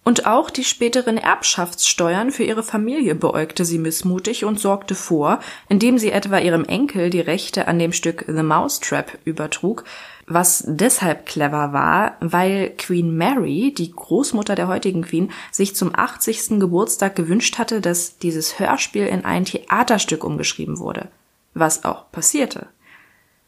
Und 0.03 0.27
auch 0.27 0.51
die 0.51 0.65
späteren 0.65 1.19
Erbschaftssteuern 1.19 2.31
für 2.31 2.45
ihre 2.45 2.63
Familie 2.63 3.15
beäugte 3.15 3.65
sie 3.65 3.79
missmutig 3.79 4.45
und 4.45 4.59
sorgte 4.59 4.95
vor, 4.95 5.41
indem 5.69 5.99
sie 5.99 6.11
etwa 6.11 6.39
ihrem 6.39 6.65
Enkel 6.65 7.11
die 7.11 7.21
Rechte 7.21 7.69
an 7.69 7.79
dem 7.79 7.93
Stück 7.93 8.25
The 8.27 8.43
Mousetrap 8.43 9.19
übertrug, 9.25 9.85
was 10.31 10.65
deshalb 10.67 11.27
clever 11.27 11.73
war, 11.73 12.17
weil 12.21 12.71
Queen 12.79 13.17
Mary, 13.17 13.75
die 13.77 13.91
Großmutter 13.91 14.55
der 14.55 14.69
heutigen 14.69 15.03
Queen, 15.03 15.33
sich 15.51 15.75
zum 15.75 15.91
80. 15.95 16.61
Geburtstag 16.61 17.17
gewünscht 17.17 17.59
hatte, 17.59 17.81
dass 17.81 18.19
dieses 18.19 18.61
Hörspiel 18.61 19.07
in 19.07 19.25
ein 19.25 19.45
Theaterstück 19.45 20.23
umgeschrieben 20.25 20.79
wurde. 20.79 21.09
Was 21.53 21.85
auch 21.85 22.13
passierte. 22.13 22.69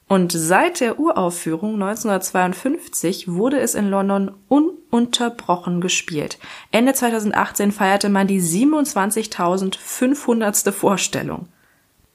Und 0.08 0.32
seit 0.32 0.80
der 0.80 0.98
Uraufführung 0.98 1.74
1952 1.74 3.28
wurde 3.28 3.60
es 3.60 3.74
in 3.74 3.88
London 3.88 4.32
ununterbrochen 4.48 5.80
gespielt. 5.80 6.38
Ende 6.72 6.94
2018 6.94 7.70
feierte 7.72 8.08
man 8.08 8.26
die 8.26 8.42
27.500. 8.42 10.72
Vorstellung. 10.72 11.46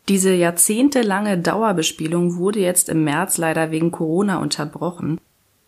Diese 0.10 0.34
jahrzehntelange 0.34 1.38
Dauerbespielung 1.38 2.38
wurde 2.38 2.60
jetzt 2.60 2.88
im 2.88 3.04
März 3.04 3.38
leider 3.38 3.72
wegen 3.72 3.92
Corona 3.92 4.38
unterbrochen. 4.38 5.20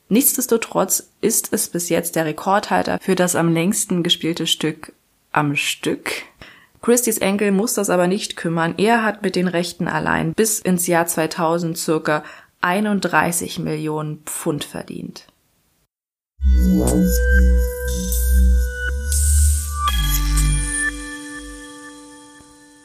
Nichtsdestotrotz 0.07 1.11
ist 1.19 1.51
es 1.51 1.67
bis 1.67 1.89
jetzt 1.89 2.15
der 2.15 2.25
Rekordhalter 2.25 2.99
für 3.01 3.15
das 3.15 3.35
am 3.35 3.53
längsten 3.53 4.01
gespielte 4.01 4.47
Stück 4.47 4.93
am 5.31 5.55
Stück. 5.55 6.11
Christys 6.81 7.17
Enkel 7.17 7.51
muss 7.51 7.73
das 7.73 7.89
aber 7.89 8.07
nicht 8.07 8.37
kümmern. 8.37 8.75
Er 8.77 9.03
hat 9.03 9.21
mit 9.21 9.35
den 9.35 9.47
Rechten 9.47 9.87
allein 9.87 10.33
bis 10.33 10.59
ins 10.59 10.87
Jahr 10.87 11.05
2000 11.05 11.77
circa 11.77 12.23
31 12.61 13.59
Millionen 13.59 14.23
Pfund 14.25 14.63
verdient. 14.63 15.27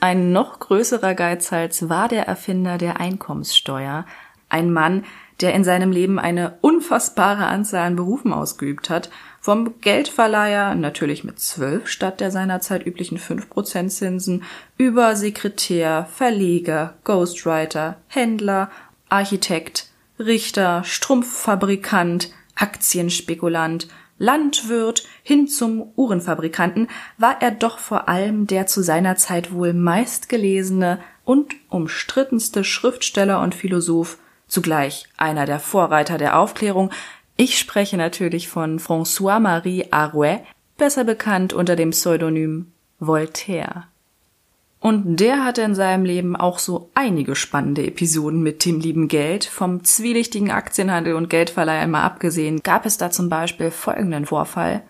Ein 0.04 0.32
noch 0.32 0.58
größerer 0.58 1.14
Geizhals 1.14 1.88
war 1.88 2.08
der 2.08 2.28
Erfinder 2.28 2.76
der 2.76 3.00
Einkommenssteuer, 3.00 4.04
ein 4.50 4.70
Mann, 4.70 5.06
der 5.40 5.54
in 5.54 5.64
seinem 5.64 5.92
Leben 5.92 6.18
eine 6.18 6.58
unfassbare 6.60 7.46
Anzahl 7.46 7.86
an 7.86 7.96
Berufen 7.96 8.34
ausgeübt 8.34 8.90
hat, 8.90 9.08
vom 9.40 9.80
Geldverleiher, 9.80 10.74
natürlich 10.74 11.24
mit 11.24 11.40
zwölf 11.40 11.88
statt 11.88 12.20
der 12.20 12.30
seinerzeit 12.30 12.84
üblichen 12.84 13.16
fünf 13.16 13.48
Prozent 13.48 13.92
Zinsen, 13.92 14.42
über 14.76 15.16
Sekretär, 15.16 16.06
Verleger, 16.14 16.98
Ghostwriter, 17.04 17.96
Händler, 18.08 18.70
Architekt, 19.08 19.86
Richter, 20.18 20.84
Strumpffabrikant, 20.84 22.30
Aktienspekulant, 22.56 23.88
Landwirt 24.18 25.04
hin 25.22 25.48
zum 25.48 25.92
Uhrenfabrikanten 25.96 26.88
war 27.18 27.42
er 27.42 27.50
doch 27.50 27.78
vor 27.78 28.08
allem 28.08 28.46
der 28.46 28.66
zu 28.66 28.82
seiner 28.82 29.16
Zeit 29.16 29.52
wohl 29.52 29.72
meistgelesene 29.72 31.00
und 31.24 31.54
umstrittenste 31.68 32.64
Schriftsteller 32.64 33.40
und 33.40 33.54
Philosoph, 33.54 34.18
zugleich 34.46 35.06
einer 35.16 35.46
der 35.46 35.58
Vorreiter 35.58 36.18
der 36.18 36.38
Aufklärung. 36.38 36.90
Ich 37.36 37.58
spreche 37.58 37.96
natürlich 37.96 38.48
von 38.48 38.78
François-Marie 38.78 39.88
Arouet, 39.90 40.42
besser 40.76 41.04
bekannt 41.04 41.52
unter 41.52 41.74
dem 41.74 41.90
Pseudonym 41.90 42.72
Voltaire. 43.00 43.88
Und 44.84 45.18
der 45.18 45.42
hatte 45.42 45.62
in 45.62 45.74
seinem 45.74 46.04
Leben 46.04 46.36
auch 46.36 46.58
so 46.58 46.90
einige 46.92 47.36
spannende 47.36 47.86
Episoden 47.86 48.42
mit 48.42 48.66
dem 48.66 48.80
lieben 48.80 49.08
Geld. 49.08 49.46
Vom 49.46 49.82
zwielichtigen 49.82 50.50
Aktienhandel 50.50 51.14
und 51.14 51.30
Geldverleih 51.30 51.80
einmal 51.80 52.02
abgesehen, 52.02 52.62
gab 52.62 52.84
es 52.84 52.98
da 52.98 53.10
zum 53.10 53.30
Beispiel 53.30 53.70
folgenden 53.70 54.26
Vorfall. 54.26 54.82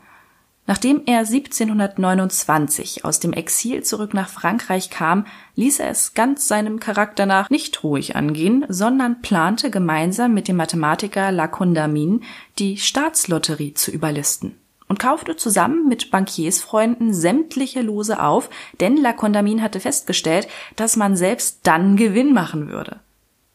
Nachdem 0.66 1.02
er 1.06 1.20
1729 1.20 3.04
aus 3.04 3.20
dem 3.20 3.32
Exil 3.32 3.84
zurück 3.84 4.14
nach 4.14 4.28
Frankreich 4.28 4.90
kam, 4.90 5.26
ließ 5.54 5.78
er 5.78 5.90
es 5.90 6.14
ganz 6.14 6.48
seinem 6.48 6.80
Charakter 6.80 7.24
nach 7.24 7.48
nicht 7.48 7.84
ruhig 7.84 8.16
angehen, 8.16 8.66
sondern 8.68 9.22
plante 9.22 9.70
gemeinsam 9.70 10.34
mit 10.34 10.48
dem 10.48 10.56
Mathematiker 10.56 11.30
La 11.30 11.46
Condamine 11.46 12.18
die 12.58 12.78
Staatslotterie 12.78 13.74
zu 13.74 13.92
überlisten 13.92 14.56
und 14.88 14.98
kaufte 14.98 15.36
zusammen 15.36 15.88
mit 15.88 16.10
Bankiersfreunden 16.10 17.14
sämtliche 17.14 17.82
Lose 17.82 18.22
auf, 18.22 18.50
denn 18.80 18.96
La 18.96 19.12
Condamine 19.12 19.62
hatte 19.62 19.80
festgestellt, 19.80 20.48
dass 20.76 20.96
man 20.96 21.16
selbst 21.16 21.60
dann 21.62 21.96
Gewinn 21.96 22.32
machen 22.32 22.68
würde. 22.68 23.00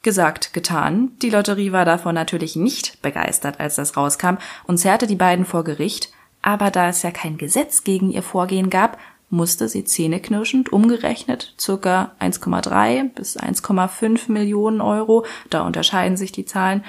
Gesagt, 0.02 0.54
getan. 0.54 1.12
Die 1.22 1.30
Lotterie 1.30 1.74
war 1.74 1.84
davon 1.84 2.16
natürlich 2.16 2.56
nicht 2.56 3.02
begeistert, 3.02 3.60
als 3.60 3.76
das 3.76 3.98
rauskam 3.98 4.36
und 4.66 4.78
zerrte 4.78 5.08
die 5.08 5.16
beiden 5.16 5.46
vor 5.46 5.64
Gericht, 5.64 6.12
aber 6.42 6.72
da 6.72 6.88
es 6.88 7.04
ja 7.04 7.12
kein 7.12 7.38
Gesetz 7.38 7.84
gegen 7.84 8.10
ihr 8.10 8.24
Vorgehen 8.24 8.70
gab, 8.70 8.98
musste 9.30 9.68
sie 9.68 9.84
zähneknirschend 9.84 10.72
umgerechnet 10.72 11.54
circa 11.60 12.14
1,3 12.20 13.14
bis 13.14 13.38
1,5 13.38 14.32
Millionen 14.32 14.82
Euro, 14.82 15.26
da 15.50 15.62
unterscheiden 15.62 16.18
sich 16.18 16.32
die 16.32 16.46
Zahlen, 16.46 16.84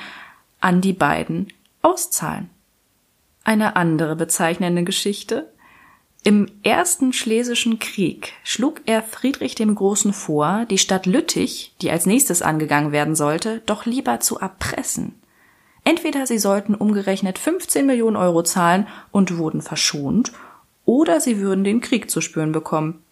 an 0.61 0.81
die 0.81 0.93
beiden 0.93 1.53
auszahlen. 1.83 2.49
Eine 3.45 3.77
andere 3.77 4.17
bezeichnende 4.17 4.85
Geschichte. 4.85 5.51
Im 6.23 6.49
Ersten 6.63 7.15
Schlesischen 7.15 7.79
Krieg 7.79 8.35
schlug 8.45 8.83
er 8.85 9.03
Friedrich 9.03 9.55
dem 9.55 9.75
Großen 9.75 10.13
vor, 10.13 10.67
die 10.69 10.77
Stadt 10.77 11.07
Lüttich, 11.07 11.75
die 11.81 11.91
als 11.91 12.05
nächstes 12.05 12.43
angegangen 12.43 12.93
werden 12.93 13.15
sollte, 13.15 13.63
doch 13.65 13.87
lieber 13.87 14.21
zu 14.21 14.39
erpressen. 14.39 15.15
Entweder 15.83 16.27
sie 16.27 16.39
sollten 16.39 16.75
umgerechnet 16.75 17.39
15 17.39 17.87
Millionen 17.87 18.17
Euro 18.17 18.43
zahlen 18.43 18.87
und 19.13 19.39
wurden 19.39 19.63
verschont, 19.63 20.33
oder 20.85 21.21
sie 21.21 21.39
würden 21.39 21.65
den 21.65 21.81
Krieg 21.81 22.11
zu 22.11 22.21
spüren 22.21 22.53
bekommen. 22.53 23.03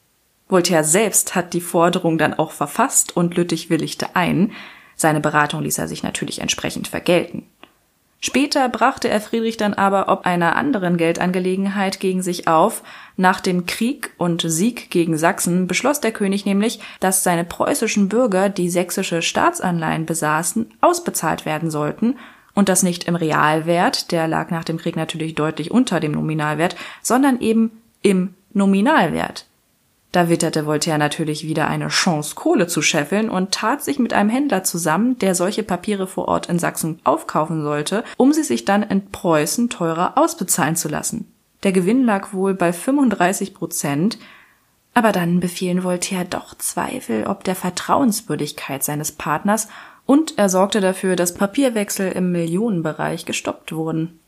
Voltaire 0.49 0.85
selbst 0.85 1.35
hat 1.35 1.55
die 1.55 1.61
Forderung 1.61 2.19
dann 2.19 2.35
auch 2.35 2.53
verfasst 2.53 3.17
und 3.17 3.37
Lüttich 3.37 3.71
willigte 3.71 4.17
ein. 4.17 4.53
Seine 4.97 5.21
Beratung 5.21 5.63
ließ 5.63 5.79
er 5.79 5.89
sich 5.89 6.03
natürlich 6.03 6.41
entsprechend 6.41 6.89
vergelten. 6.89 7.47
Später 8.21 8.69
brachte 8.69 9.09
er 9.09 9.21
Friedrich 9.21 9.57
dann 9.57 9.75
aber 9.75 10.09
ob 10.09 10.27
einer 10.27 10.57
anderen 10.57 10.97
Geldangelegenheit 10.97 12.01
gegen 12.01 12.21
sich 12.21 12.49
auf. 12.49 12.83
Nach 13.17 13.41
dem 13.41 13.67
Krieg 13.67 14.13
und 14.19 14.43
Sieg 14.45 14.91
gegen 14.91 15.17
Sachsen 15.17 15.69
beschloss 15.69 16.01
der 16.01 16.13
König 16.13 16.45
nämlich, 16.45 16.81
dass 16.99 17.23
seine 17.23 17.45
preußischen 17.45 18.09
Bürger, 18.09 18.49
die 18.49 18.71
sächsische 18.71 19.23
Staatsanleihen 19.23 20.05
besaßen, 20.05 20.75
ausbezahlt 20.81 21.47
werden 21.47 21.71
sollten, 21.71 22.17
und 22.55 22.69
das 22.69 22.83
nicht 22.83 23.05
im 23.05 23.15
Realwert, 23.15 24.11
der 24.11 24.27
lag 24.27 24.51
nach 24.51 24.65
dem 24.65 24.79
Krieg 24.79 24.97
natürlich 24.97 25.37
deutlich 25.37 25.71
unter 25.71 26.01
dem 26.01 26.11
Nominalwert, 26.11 26.75
sondern 27.03 27.41
eben 27.41 27.71
im 28.03 28.35
Nominalwert. 28.53 29.48
Da 30.11 30.31
witterte 30.31 30.65
Voltaire 30.65 30.99
natürlich 30.99 31.47
wieder 31.47 31.69
eine 31.69 31.89
Chance, 31.89 32.35
Kohle 32.35 32.67
zu 32.67 32.81
scheffeln 32.81 33.29
und 33.29 33.53
tat 33.53 33.85
sich 33.85 33.99
mit 33.99 34.15
einem 34.15 34.31
Händler 34.31 34.65
zusammen, 34.65 35.19
der 35.19 35.35
solche 35.35 35.63
Papiere 35.63 36.07
vor 36.07 36.29
Ort 36.29 36.49
in 36.49 36.59
Sachsen 36.59 36.99
aufkaufen 37.05 37.63
sollte, 37.63 38.05
um 38.17 38.33
sie 38.33 38.43
sich 38.43 38.65
dann 38.65 38.83
in 38.83 39.11
Preußen 39.11 39.69
teurer 39.69 40.17
ausbezahlen 40.17 40.77
zu 40.77 40.89
lassen. 40.89 41.31
Der 41.63 41.73
Gewinn 41.73 42.05
lag 42.05 42.33
wohl 42.33 42.55
bei 42.55 42.73
35 42.73 43.53
Prozent, 43.53 44.19
aber 44.95 45.13
dann 45.13 45.41
befielen 45.41 45.85
Voltaire 45.85 46.25
doch 46.25 46.55
Zweifel 46.57 47.27
ob 47.27 47.45
der 47.45 47.55
Vertrauenswürdigkeit 47.55 48.83
seines 48.83 49.13
Partners 49.13 49.69
Und 50.07 50.39
er 50.39 50.49
sorgte 50.49 50.81
dafür, 50.81 51.17
dass 51.17 51.35
Papierwechsel 51.35 52.11
im 52.13 52.33
Millionenbereich 52.33 53.27
gestoppt 53.27 53.73
wurden. 53.73 54.19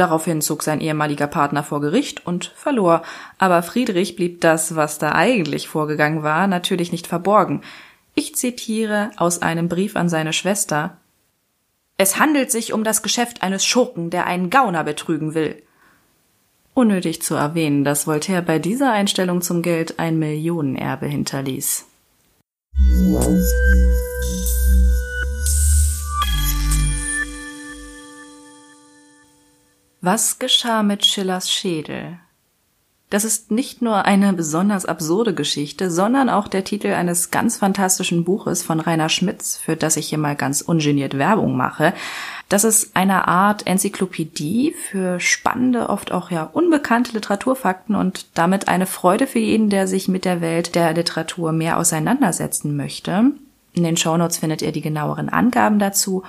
Daraufhin 0.00 0.40
zog 0.40 0.62
sein 0.62 0.80
ehemaliger 0.80 1.26
Partner 1.26 1.62
vor 1.62 1.82
Gericht 1.82 2.26
und 2.26 2.54
verlor, 2.56 3.02
aber 3.36 3.62
Friedrich 3.62 4.16
blieb 4.16 4.40
das, 4.40 4.74
was 4.74 4.96
da 4.96 5.12
eigentlich 5.12 5.68
vorgegangen 5.68 6.22
war, 6.22 6.46
natürlich 6.46 6.90
nicht 6.90 7.06
verborgen. 7.06 7.60
Ich 8.14 8.34
zitiere 8.34 9.10
aus 9.18 9.42
einem 9.42 9.68
Brief 9.68 9.96
an 9.96 10.08
seine 10.08 10.32
Schwester 10.32 10.96
Es 11.98 12.18
handelt 12.18 12.50
sich 12.50 12.72
um 12.72 12.82
das 12.82 13.02
Geschäft 13.02 13.42
eines 13.42 13.66
Schurken, 13.66 14.08
der 14.08 14.26
einen 14.26 14.48
Gauner 14.48 14.84
betrügen 14.84 15.34
will. 15.34 15.62
Unnötig 16.72 17.20
zu 17.20 17.34
erwähnen, 17.34 17.84
dass 17.84 18.06
Voltaire 18.06 18.40
bei 18.40 18.58
dieser 18.58 18.92
Einstellung 18.92 19.42
zum 19.42 19.60
Geld 19.60 19.98
ein 19.98 20.18
Millionenerbe 20.18 21.08
hinterließ. 21.08 21.84
Was 30.02 30.38
geschah 30.38 30.82
mit 30.82 31.04
Schillers 31.04 31.52
Schädel? 31.52 32.18
Das 33.10 33.24
ist 33.24 33.50
nicht 33.50 33.82
nur 33.82 34.06
eine 34.06 34.32
besonders 34.32 34.86
absurde 34.86 35.34
Geschichte, 35.34 35.90
sondern 35.90 36.30
auch 36.30 36.48
der 36.48 36.64
Titel 36.64 36.94
eines 36.94 37.30
ganz 37.30 37.58
fantastischen 37.58 38.24
Buches 38.24 38.62
von 38.62 38.80
Rainer 38.80 39.10
Schmitz, 39.10 39.58
für 39.58 39.76
das 39.76 39.98
ich 39.98 40.08
hier 40.08 40.16
mal 40.16 40.36
ganz 40.36 40.62
ungeniert 40.62 41.18
Werbung 41.18 41.54
mache. 41.54 41.92
Das 42.48 42.64
ist 42.64 42.96
eine 42.96 43.28
Art 43.28 43.66
Enzyklopädie 43.66 44.72
für 44.72 45.20
spannende, 45.20 45.90
oft 45.90 46.12
auch 46.12 46.30
ja 46.30 46.44
unbekannte 46.44 47.12
Literaturfakten 47.12 47.94
und 47.94 48.26
damit 48.38 48.68
eine 48.68 48.86
Freude 48.86 49.26
für 49.26 49.40
jeden, 49.40 49.68
der 49.68 49.86
sich 49.86 50.08
mit 50.08 50.24
der 50.24 50.40
Welt 50.40 50.74
der 50.76 50.94
Literatur 50.94 51.52
mehr 51.52 51.76
auseinandersetzen 51.76 52.74
möchte. 52.74 53.32
In 53.74 53.84
den 53.84 53.98
Shownotes 53.98 54.38
findet 54.38 54.62
ihr 54.62 54.72
die 54.72 54.80
genaueren 54.80 55.28
Angaben 55.28 55.78
dazu 55.78 56.22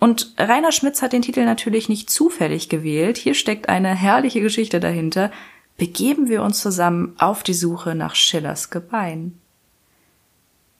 und 0.00 0.34
Rainer 0.38 0.72
Schmitz 0.72 1.02
hat 1.02 1.12
den 1.12 1.22
Titel 1.22 1.44
natürlich 1.44 1.88
nicht 1.88 2.08
zufällig 2.08 2.68
gewählt. 2.68 3.18
Hier 3.18 3.34
steckt 3.34 3.68
eine 3.68 3.94
herrliche 3.94 4.40
Geschichte 4.40 4.78
dahinter. 4.78 5.30
Begeben 5.76 6.28
wir 6.28 6.42
uns 6.42 6.60
zusammen 6.60 7.14
auf 7.18 7.42
die 7.42 7.54
Suche 7.54 7.94
nach 7.94 8.14
Schillers 8.14 8.70
Gebein. 8.70 9.38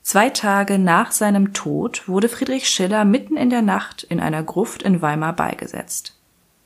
Zwei 0.03 0.31
Tage 0.31 0.79
nach 0.79 1.13
seinem 1.13 1.53
Tod 1.53 2.09
wurde 2.09 2.29
Friedrich 2.29 2.69
Schiller 2.69 3.05
mitten 3.05 3.37
in 3.37 3.51
der 3.51 3.63
Nacht 3.63 4.05
in 4.05 4.21
einer 4.21 4.43
Gruft 4.43 4.83
in 4.83 5.03
Weimar 5.03 5.35
beigesetzt. 5.35 6.15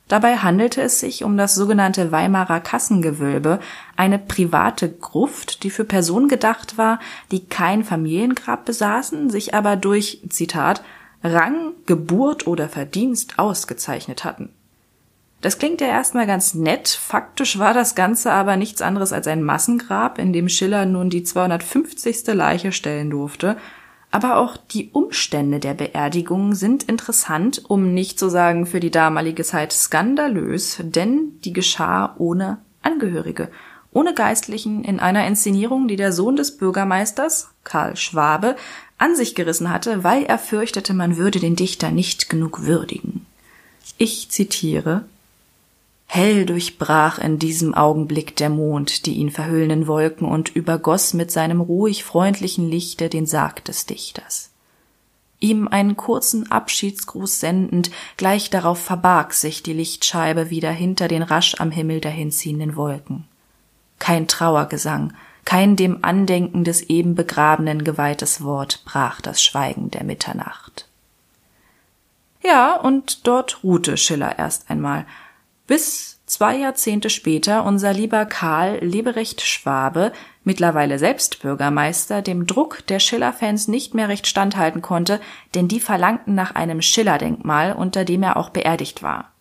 Dabei 0.07 0.37
handelte 0.37 0.81
es 0.81 0.99
sich 0.99 1.23
um 1.23 1.37
das 1.37 1.55
sogenannte 1.55 2.11
Weimarer 2.11 2.59
Kassengewölbe, 2.59 3.59
eine 3.95 4.19
private 4.19 4.89
Gruft, 4.89 5.63
die 5.63 5.69
für 5.69 5.85
Personen 5.85 6.27
gedacht 6.27 6.77
war, 6.77 6.99
die 7.31 7.45
kein 7.45 7.83
Familiengrab 7.83 8.65
besaßen, 8.65 9.29
sich 9.29 9.53
aber 9.53 9.75
durch, 9.75 10.21
Zitat, 10.29 10.83
Rang, 11.23 11.71
Geburt 11.85 12.47
oder 12.47 12.67
Verdienst 12.67 13.39
ausgezeichnet 13.39 14.23
hatten. 14.23 14.49
Das 15.41 15.57
klingt 15.57 15.81
ja 15.81 15.87
erstmal 15.87 16.25
ganz 16.25 16.53
nett, 16.53 16.87
faktisch 16.87 17.59
war 17.59 17.73
das 17.73 17.95
Ganze 17.95 18.31
aber 18.31 18.55
nichts 18.55 18.81
anderes 18.81 19.11
als 19.11 19.27
ein 19.27 19.43
Massengrab, 19.43 20.17
in 20.17 20.31
dem 20.31 20.47
Schiller 20.47 20.85
nun 20.85 21.09
die 21.09 21.23
250. 21.23 22.27
Leiche 22.27 22.71
stellen 22.71 23.09
durfte, 23.09 23.57
aber 24.09 24.37
auch 24.37 24.55
die 24.55 24.91
Umstände 24.91 25.59
der 25.59 25.73
Beerdigung 25.73 26.55
sind 26.55 26.83
interessant, 26.83 27.61
um 27.67 27.93
nicht 27.93 28.19
zu 28.19 28.29
sagen 28.29 28.65
für 28.65 28.79
die 28.79 28.91
damalige 28.91 29.43
Zeit 29.43 29.73
skandalös, 29.73 30.77
denn 30.81 31.39
die 31.43 31.51
geschah 31.51 32.15
ohne 32.17 32.59
Angehörige, 32.81 33.49
ohne 33.91 34.13
Geistlichen 34.13 34.83
in 34.83 34.99
einer 34.99 35.25
Inszenierung, 35.25 35.87
die 35.87 35.95
der 35.95 36.13
Sohn 36.13 36.35
des 36.35 36.57
Bürgermeisters, 36.57 37.49
Karl 37.63 37.95
Schwabe, 37.95 38.55
an 38.97 39.15
sich 39.15 39.35
gerissen 39.35 39.69
hatte, 39.69 40.03
weil 40.03 40.23
er 40.23 40.39
fürchtete, 40.39 40.93
man 40.93 41.17
würde 41.17 41.39
den 41.39 41.55
Dichter 41.55 41.91
nicht 41.91 42.29
genug 42.29 42.63
würdigen. 42.63 43.25
Ich 43.97 44.29
zitiere 44.29 45.05
Hell 46.05 46.45
durchbrach 46.45 47.17
in 47.17 47.39
diesem 47.39 47.73
Augenblick 47.73 48.35
der 48.35 48.49
Mond 48.49 49.07
die 49.07 49.13
ihn 49.13 49.31
verhüllenden 49.31 49.87
Wolken 49.87 50.27
und 50.27 50.49
übergoss 50.55 51.13
mit 51.13 51.31
seinem 51.31 51.59
ruhig 51.59 52.03
freundlichen 52.03 52.69
Lichte 52.69 53.09
den 53.09 53.25
Sarg 53.25 53.65
des 53.65 53.87
Dichters. 53.87 54.51
Ihm 55.39 55.67
einen 55.67 55.97
kurzen 55.97 56.51
Abschiedsgruß 56.51 57.39
sendend, 57.39 57.91
gleich 58.15 58.49
darauf 58.49 58.79
verbarg 58.79 59.33
sich 59.33 59.63
die 59.63 59.73
Lichtscheibe 59.73 60.49
wieder 60.49 60.71
hinter 60.71 61.07
den 61.07 61.23
rasch 61.23 61.55
am 61.59 61.71
Himmel 61.71 61.99
dahinziehenden 61.99 62.75
Wolken. 62.75 63.25
Kein 63.99 64.27
Trauergesang, 64.27 65.13
kein 65.45 65.75
dem 65.75 65.99
Andenken 66.03 66.63
des 66.63 66.81
eben 66.83 67.15
Begrabenen 67.15 67.83
geweihtes 67.83 68.43
Wort 68.43 68.83
brach 68.85 69.21
das 69.21 69.43
Schweigen 69.43 69.91
der 69.91 70.03
Mitternacht. 70.03 70.87
Ja, 72.41 72.75
und 72.75 73.25
dort 73.27 73.63
ruhte 73.63 73.97
Schiller 73.97 74.37
erst 74.37 74.69
einmal, 74.69 75.05
bis 75.67 76.19
zwei 76.25 76.57
Jahrzehnte 76.57 77.09
später 77.09 77.63
unser 77.63 77.93
lieber 77.93 78.25
Karl 78.25 78.79
Leberecht 78.79 79.41
Schwabe, 79.41 80.11
mittlerweile 80.43 80.99
selbst 80.99 81.41
Bürgermeister, 81.41 82.21
dem 82.21 82.47
Druck 82.47 82.85
der 82.87 82.99
Schiller-Fans 82.99 83.67
nicht 83.67 83.93
mehr 83.93 84.09
recht 84.09 84.27
standhalten 84.27 84.81
konnte, 84.81 85.21
denn 85.55 85.67
die 85.67 85.79
verlangten 85.79 86.35
nach 86.35 86.55
einem 86.55 86.81
Schiller-Denkmal, 86.81 87.73
unter 87.73 88.03
dem 88.03 88.23
er 88.23 88.37
auch 88.37 88.49
beerdigt 88.49 89.03
war. 89.03 89.32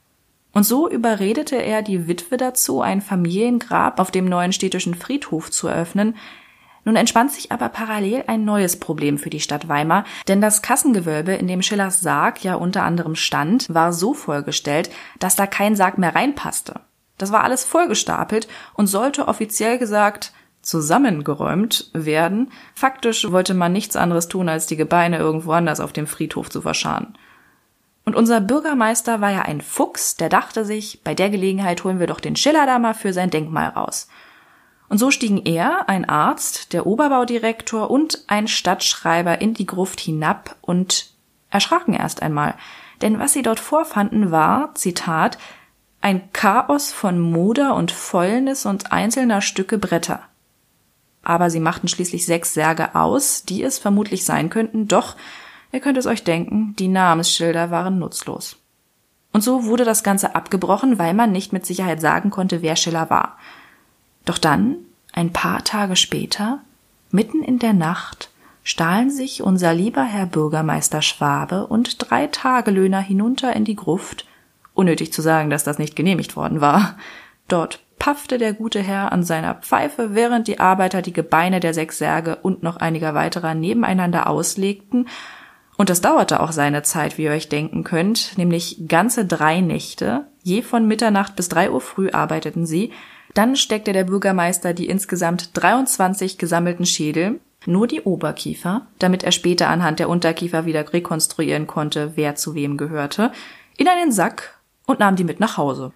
Und 0.53 0.65
so 0.65 0.89
überredete 0.89 1.57
er 1.57 1.83
die 1.83 2.07
Witwe 2.09 2.37
dazu, 2.37 2.83
ein 2.83 3.01
Familiengrab 3.01 3.99
auf 3.99 4.11
dem 4.11 4.27
neuen 4.27 4.53
städtischen 4.53 4.95
Friedhof 4.95 5.51
zu 5.51 5.69
eröffnen. 5.69 6.17
Nun 6.85 6.97
entspannt 6.97 7.33
sich 7.33 7.53
aber 7.53 7.69
parallel 7.69 8.25
ein 8.27 8.45
neues 8.45 8.79
Problem 8.79 9.17
für 9.17 9.31
die 9.31 9.41
Stadt 9.41 9.69
Weimar, 9.69 10.05
denn 10.29 10.41
das 10.41 10.63
Kassengewölbe, 10.63 11.33
in 11.33 11.47
dem 11.47 11.63
Schillers 11.63 12.01
Sarg 12.01 12.43
ja 12.45 12.57
unter 12.57 12.83
anderem 12.83 13.15
stand, 13.15 13.73
war 13.73 13.93
so 13.93 14.15
vollgestellt, 14.15 14.91
dass 15.19 15.37
da 15.37 15.47
kein 15.47 15.77
Sarg 15.77 15.97
mehr 15.97 16.15
reinpasste. 16.15 16.81
Das 17.19 17.31
war 17.31 17.45
alles 17.45 17.65
vollgestapelt 17.65 18.49
und 18.75 18.89
sollte 18.89 19.29
offiziell 19.29 19.79
gesagt 19.79 20.33
zusammengeräumt 20.61 21.91
werden. 21.93 22.51
Faktisch 22.75 23.31
wollte 23.31 23.55
man 23.55 23.73
nichts 23.73 23.97
anderes 23.97 24.29
tun, 24.29 24.49
als 24.49 24.67
die 24.67 24.77
Gebeine 24.77 25.19
irgendwo 25.19 25.53
anders 25.53 25.81
auf 25.81 25.93
dem 25.93 26.07
Friedhof 26.07 26.51
zu 26.51 26.63
verscharen. 26.63 27.17
Und 28.05 28.17
unser 28.17 28.41
Bürgermeister 28.41 29.21
war 29.21 29.31
ja 29.31 29.43
ein 29.43 29.61
Fuchs, 29.61 30.17
der 30.17 30.29
dachte 30.29 30.65
sich, 30.65 31.03
bei 31.05 31.15
der 31.15 31.31
Gelegenheit 31.31 31.85
holen 31.85 32.01
wir 32.01 32.09
doch 32.09 32.21
den 32.21 32.37
Schiller 32.37 32.67
da 32.67 32.79
mal 32.79 32.95
für 32.95 33.13
sein 33.13 33.31
Denkmal 33.31 33.69
raus. 33.69 34.09
Und 34.89 34.99
so 34.99 35.11
stiegen 35.11 35.45
er, 35.45 35.89
ein 35.89 36.09
Arzt, 36.09 36.73
der 36.73 36.87
Oberbaudirektor 36.87 37.91
und 37.91 38.25
ein 38.27 38.49
Stadtschreiber 38.49 39.41
in 39.41 39.55
die 39.55 39.67
Gruft 39.67 40.01
hinab 40.01 40.57
und 40.61 41.13
erschraken 41.49 41.95
erst 41.95 42.23
einmal. 42.23 42.55
Denn 43.01 43.19
was 43.19 43.33
sie 43.33 43.43
dort 43.43 43.61
vorfanden 43.61 44.31
war, 44.31 44.75
Zitat, 44.75 45.39
ein 46.01 46.33
Chaos 46.33 46.93
von 46.93 47.21
Moder 47.21 47.75
und 47.75 47.93
Fäulnis 47.93 48.67
und 48.67 48.93
einzelner 48.93 49.41
Stücke 49.41 49.79
Bretter. 49.79 50.21
Aber 51.23 51.51
sie 51.51 51.61
machten 51.61 51.89
schließlich 51.89 52.27
sechs 52.27 52.53
Särge 52.53 52.95
aus, 52.97 53.45
die 53.45 53.63
es 53.63 53.79
vermutlich 53.79 54.25
sein 54.25 54.51
könnten, 54.51 54.89
doch 54.89 55.17
Ihr 55.73 55.81
könnt 55.81 55.97
es 55.97 56.07
euch 56.07 56.23
denken, 56.23 56.77
die 56.79 56.89
Namensschilder 56.89 57.71
waren 57.71 57.99
nutzlos. 57.99 58.57
Und 59.33 59.43
so 59.43 59.65
wurde 59.65 59.85
das 59.85 60.05
Ganze 60.05 60.35
abgebrochen, 60.35 60.99
weil 60.99 61.15
man 61.15 61.33
nicht 61.33 61.55
mit 61.55 61.65
Sicherheit 61.65 62.01
sagen 62.03 62.29
konnte, 62.31 62.61
wer 62.61 62.77
Schiller 62.77 63.09
war. 63.09 63.39
Doch 64.27 64.37
dann, 64.37 64.77
ein 65.13 65.33
paar 65.33 65.65
Tage 65.65 65.97
später, 65.97 66.61
mitten 67.11 67.43
in 67.43 67.59
der 67.59 67.73
Nacht, 67.73 68.29
stahlen 68.63 69.11
sich 69.11 69.43
unser 69.43 69.73
lieber 69.73 70.05
Herr 70.05 70.27
Bürgermeister 70.27 71.01
Schwabe 71.01 71.67
und 71.67 72.11
drei 72.11 72.27
Tagelöhner 72.27 73.01
hinunter 73.01 73.57
in 73.57 73.65
die 73.65 73.75
Gruft, 73.75 74.27
unnötig 74.75 75.13
zu 75.13 75.23
sagen, 75.23 75.49
dass 75.51 75.65
das 75.65 75.79
nicht 75.79 75.97
genehmigt 75.97 76.37
worden 76.37 76.61
war. 76.61 76.97
Dort 77.49 77.81
paffte 77.99 78.37
der 78.37 78.53
gute 78.53 78.81
Herr 78.81 79.13
an 79.13 79.25
seiner 79.25 79.55
Pfeife, 79.55 80.15
während 80.15 80.49
die 80.49 80.61
Arbeiter 80.61 81.03
die 81.03 81.13
Gebeine 81.13 81.61
der 81.61 81.73
sechs 81.73 81.99
Särge 81.99 82.37
und 82.37 82.63
noch 82.63 82.77
einiger 82.77 83.15
weiterer 83.15 83.55
nebeneinander 83.55 84.27
auslegten 84.27 85.07
und 85.77 85.89
das 85.89 86.01
dauerte 86.01 86.41
auch 86.41 86.53
seine 86.53 86.83
Zeit, 86.83 87.19
wie 87.19 87.25
ihr 87.25 87.31
euch 87.31 87.49
denken 87.49 87.83
könnt, 87.85 88.37
nämlich 88.37 88.83
ganze 88.89 89.25
drei 89.25 89.61
Nächte. 89.61 90.27
Je 90.43 90.63
von 90.63 90.87
Mitternacht 90.87 91.37
bis 91.37 91.49
drei 91.49 91.71
Uhr 91.71 91.81
früh 91.81 92.11
arbeiteten 92.11 92.67
sie. 92.67 92.93
Dann 93.35 93.57
steckte 93.57 93.93
der 93.93 94.05
Bürgermeister 94.05 94.75
die 94.75 94.87
insgesamt 94.87 95.51
23 95.55 96.37
gesammelten 96.37 96.85
Schädel, 96.85 97.41
nur 97.65 97.87
die 97.87 98.03
Oberkiefer, 98.03 98.87
damit 98.99 99.23
er 99.23 99.33
später 99.33 99.69
anhand 99.69 99.99
der 99.99 100.09
Unterkiefer 100.09 100.67
wieder 100.67 100.93
rekonstruieren 100.93 101.67
konnte, 101.67 102.13
wer 102.17 102.35
zu 102.35 102.55
wem 102.55 102.77
gehörte, 102.77 103.33
in 103.77 103.89
einen 103.89 104.13
Sack 104.13 104.59
und 104.87 104.99
nahm 104.99 105.17
die 105.17 105.25
mit 105.25 105.41
nach 105.41 105.57
Hause. 105.57 105.93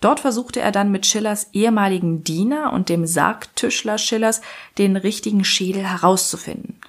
Dort 0.00 0.20
versuchte 0.20 0.60
er 0.60 0.72
dann 0.72 0.90
mit 0.90 1.06
Schillers 1.06 1.48
ehemaligen 1.52 2.24
Diener 2.24 2.72
und 2.72 2.88
dem 2.88 3.06
Sargtischler 3.06 3.98
Schillers 3.98 4.40
den 4.78 4.96
richtigen 4.96 5.44
Schädel 5.44 5.84
herauszufinden. 5.84 6.80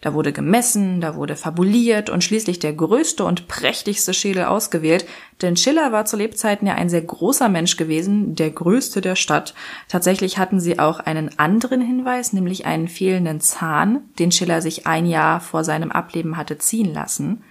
Da 0.00 0.14
wurde 0.14 0.32
gemessen, 0.32 1.02
da 1.02 1.14
wurde 1.14 1.36
fabuliert 1.36 2.08
und 2.08 2.24
schließlich 2.24 2.58
der 2.58 2.72
größte 2.72 3.24
und 3.24 3.48
prächtigste 3.48 4.14
Schädel 4.14 4.44
ausgewählt, 4.44 5.04
denn 5.42 5.58
Schiller 5.58 5.92
war 5.92 6.06
zu 6.06 6.16
Lebzeiten 6.16 6.66
ja 6.66 6.74
ein 6.74 6.88
sehr 6.88 7.02
großer 7.02 7.50
Mensch 7.50 7.76
gewesen, 7.76 8.34
der 8.34 8.50
größte 8.50 9.02
der 9.02 9.14
Stadt. 9.14 9.54
Tatsächlich 9.88 10.38
hatten 10.38 10.58
sie 10.58 10.78
auch 10.78 11.00
einen 11.00 11.38
anderen 11.38 11.82
Hinweis, 11.82 12.32
nämlich 12.32 12.64
einen 12.64 12.88
fehlenden 12.88 13.40
Zahn, 13.40 14.04
den 14.18 14.32
Schiller 14.32 14.62
sich 14.62 14.86
ein 14.86 15.04
Jahr 15.04 15.40
vor 15.40 15.64
seinem 15.64 15.92
Ableben 15.92 16.38
hatte 16.38 16.56
ziehen 16.56 16.94
lassen. 16.94 17.44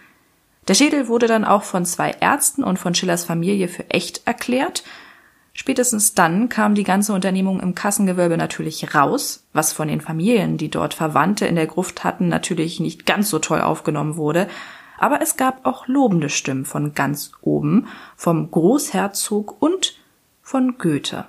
Der 0.67 0.73
Schädel 0.73 1.07
wurde 1.07 1.27
dann 1.27 1.45
auch 1.45 1.63
von 1.63 1.85
zwei 1.85 2.11
Ärzten 2.19 2.63
und 2.63 2.79
von 2.79 2.95
Schillers 2.95 3.25
Familie 3.25 3.67
für 3.67 3.89
echt 3.91 4.25
erklärt 4.25 4.83
Spätestens 5.53 6.13
dann 6.13 6.49
kam 6.49 6.75
die 6.75 6.83
ganze 6.83 7.13
Unternehmung 7.13 7.59
im 7.59 7.75
Kassengewölbe 7.75 8.37
natürlich 8.37 8.95
raus, 8.95 9.47
was 9.51 9.73
von 9.73 9.87
den 9.87 10.01
Familien, 10.01 10.57
die 10.57 10.69
dort 10.69 10.93
Verwandte 10.93 11.45
in 11.47 11.55
der 11.55 11.67
Gruft 11.67 12.03
hatten, 12.03 12.27
natürlich 12.27 12.79
nicht 12.79 13.05
ganz 13.05 13.29
so 13.29 13.39
toll 13.39 13.61
aufgenommen 13.61 14.15
wurde. 14.15 14.47
Aber 14.97 15.21
es 15.21 15.37
gab 15.37 15.65
auch 15.65 15.87
lobende 15.87 16.29
Stimmen 16.29 16.65
von 16.65 16.93
ganz 16.93 17.31
oben, 17.41 17.87
vom 18.15 18.51
Großherzog 18.51 19.61
und 19.61 19.97
von 20.41 20.77
Goethe. 20.77 21.25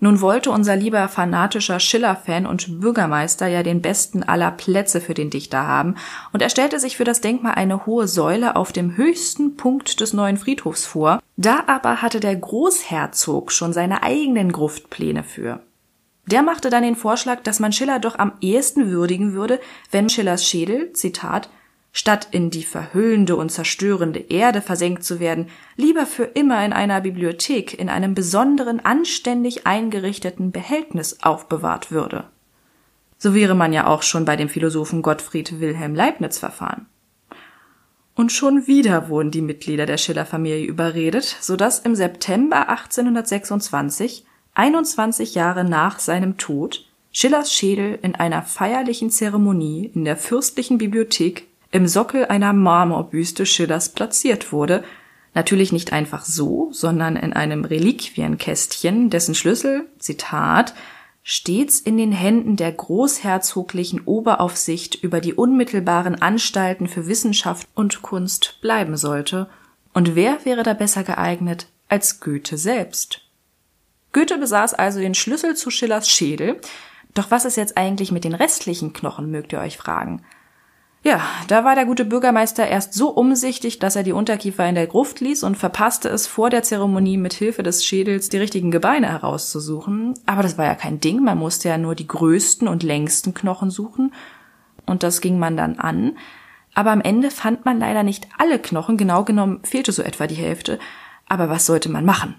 Nun 0.00 0.20
wollte 0.20 0.50
unser 0.50 0.76
lieber 0.76 1.08
fanatischer 1.08 1.80
Schiller-Fan 1.80 2.46
und 2.46 2.80
Bürgermeister 2.80 3.46
ja 3.46 3.62
den 3.62 3.80
besten 3.80 4.22
aller 4.22 4.50
Plätze 4.50 5.00
für 5.00 5.14
den 5.14 5.30
Dichter 5.30 5.66
haben, 5.66 5.94
und 6.32 6.42
er 6.42 6.50
stellte 6.50 6.80
sich 6.80 6.96
für 6.96 7.04
das 7.04 7.20
Denkmal 7.20 7.54
eine 7.54 7.86
hohe 7.86 8.08
Säule 8.08 8.56
auf 8.56 8.72
dem 8.72 8.96
höchsten 8.96 9.56
Punkt 9.56 10.00
des 10.00 10.12
neuen 10.12 10.36
Friedhofs 10.36 10.84
vor. 10.84 11.20
Da 11.36 11.64
aber 11.66 12.02
hatte 12.02 12.20
der 12.20 12.36
Großherzog 12.36 13.52
schon 13.52 13.72
seine 13.72 14.02
eigenen 14.02 14.52
Gruftpläne 14.52 15.22
für. 15.22 15.60
Der 16.26 16.42
machte 16.42 16.70
dann 16.70 16.82
den 16.82 16.96
Vorschlag, 16.96 17.42
dass 17.42 17.60
man 17.60 17.72
Schiller 17.72 17.98
doch 17.98 18.18
am 18.18 18.32
ehesten 18.40 18.90
würdigen 18.90 19.34
würde, 19.34 19.60
wenn 19.90 20.08
Schillers 20.08 20.44
Schädel, 20.44 20.92
Zitat, 20.92 21.50
statt 21.94 22.28
in 22.32 22.50
die 22.50 22.64
verhüllende 22.64 23.36
und 23.36 23.50
zerstörende 23.50 24.18
Erde 24.18 24.60
versenkt 24.60 25.04
zu 25.04 25.20
werden, 25.20 25.46
lieber 25.76 26.06
für 26.06 26.24
immer 26.24 26.62
in 26.64 26.72
einer 26.72 27.00
Bibliothek 27.00 27.78
in 27.78 27.88
einem 27.88 28.14
besonderen, 28.14 28.84
anständig 28.84 29.66
eingerichteten 29.66 30.50
Behältnis 30.50 31.22
aufbewahrt 31.22 31.92
würde. 31.92 32.24
So 33.16 33.32
wäre 33.32 33.54
man 33.54 33.72
ja 33.72 33.86
auch 33.86 34.02
schon 34.02 34.24
bei 34.24 34.34
dem 34.34 34.48
Philosophen 34.48 35.02
Gottfried 35.02 35.60
Wilhelm 35.60 35.94
Leibniz 35.94 36.38
verfahren. 36.38 36.86
Und 38.16 38.32
schon 38.32 38.66
wieder 38.66 39.08
wurden 39.08 39.30
die 39.30 39.40
Mitglieder 39.40 39.86
der 39.86 39.96
Schiller-Familie 39.96 40.66
überredet, 40.66 41.36
so 41.40 41.56
dass 41.56 41.78
im 41.78 41.94
September 41.94 42.68
1826, 42.68 44.24
21 44.54 45.34
Jahre 45.36 45.64
nach 45.64 46.00
seinem 46.00 46.38
Tod, 46.38 46.86
Schillers 47.12 47.52
Schädel 47.52 48.00
in 48.02 48.16
einer 48.16 48.42
feierlichen 48.42 49.10
Zeremonie 49.10 49.92
in 49.94 50.04
der 50.04 50.16
fürstlichen 50.16 50.78
Bibliothek 50.78 51.46
im 51.74 51.88
Sockel 51.88 52.26
einer 52.26 52.52
Marmorbüste 52.52 53.44
Schillers 53.44 53.88
platziert 53.88 54.52
wurde, 54.52 54.84
natürlich 55.34 55.72
nicht 55.72 55.92
einfach 55.92 56.24
so, 56.24 56.68
sondern 56.70 57.16
in 57.16 57.32
einem 57.32 57.64
Reliquienkästchen, 57.64 59.10
dessen 59.10 59.34
Schlüssel, 59.34 59.88
Zitat, 59.98 60.72
stets 61.24 61.80
in 61.80 61.96
den 61.98 62.12
Händen 62.12 62.54
der 62.54 62.70
großherzoglichen 62.70 64.02
Oberaufsicht 64.04 65.02
über 65.02 65.20
die 65.20 65.34
unmittelbaren 65.34 66.22
Anstalten 66.22 66.86
für 66.86 67.08
Wissenschaft 67.08 67.66
und 67.74 68.02
Kunst 68.02 68.58
bleiben 68.60 68.96
sollte. 68.96 69.48
Und 69.92 70.14
wer 70.14 70.44
wäre 70.44 70.62
da 70.62 70.74
besser 70.74 71.02
geeignet 71.02 71.66
als 71.88 72.20
Goethe 72.20 72.56
selbst? 72.56 73.22
Goethe 74.12 74.38
besaß 74.38 74.74
also 74.74 75.00
den 75.00 75.14
Schlüssel 75.14 75.56
zu 75.56 75.72
Schillers 75.72 76.08
Schädel. 76.08 76.60
Doch 77.14 77.32
was 77.32 77.44
ist 77.44 77.56
jetzt 77.56 77.76
eigentlich 77.76 78.12
mit 78.12 78.22
den 78.22 78.34
restlichen 78.34 78.92
Knochen, 78.92 79.32
mögt 79.32 79.52
ihr 79.52 79.58
euch 79.58 79.76
fragen? 79.76 80.22
Ja, 81.06 81.20
da 81.48 81.64
war 81.64 81.74
der 81.74 81.84
gute 81.84 82.06
Bürgermeister 82.06 82.66
erst 82.66 82.94
so 82.94 83.10
umsichtig, 83.10 83.78
dass 83.78 83.94
er 83.94 84.04
die 84.04 84.12
Unterkiefer 84.12 84.66
in 84.66 84.74
der 84.74 84.86
Gruft 84.86 85.20
ließ 85.20 85.42
und 85.42 85.54
verpasste 85.58 86.08
es 86.08 86.26
vor 86.26 86.48
der 86.48 86.62
Zeremonie 86.62 87.18
mit 87.18 87.34
Hilfe 87.34 87.62
des 87.62 87.84
Schädels 87.84 88.30
die 88.30 88.38
richtigen 88.38 88.70
Gebeine 88.70 89.08
herauszusuchen. 89.08 90.14
Aber 90.24 90.42
das 90.42 90.56
war 90.56 90.64
ja 90.64 90.74
kein 90.74 91.00
Ding, 91.00 91.22
man 91.22 91.36
musste 91.36 91.68
ja 91.68 91.76
nur 91.76 91.94
die 91.94 92.06
größten 92.06 92.66
und 92.66 92.82
längsten 92.82 93.34
Knochen 93.34 93.70
suchen. 93.70 94.14
Und 94.86 95.02
das 95.02 95.20
ging 95.20 95.38
man 95.38 95.58
dann 95.58 95.78
an. 95.78 96.16
Aber 96.72 96.90
am 96.90 97.02
Ende 97.02 97.30
fand 97.30 97.66
man 97.66 97.78
leider 97.78 98.02
nicht 98.02 98.26
alle 98.38 98.58
Knochen, 98.58 98.96
genau 98.96 99.24
genommen 99.24 99.60
fehlte 99.62 99.92
so 99.92 100.02
etwa 100.02 100.26
die 100.26 100.34
Hälfte. 100.36 100.78
Aber 101.28 101.50
was 101.50 101.66
sollte 101.66 101.90
man 101.90 102.06
machen? 102.06 102.36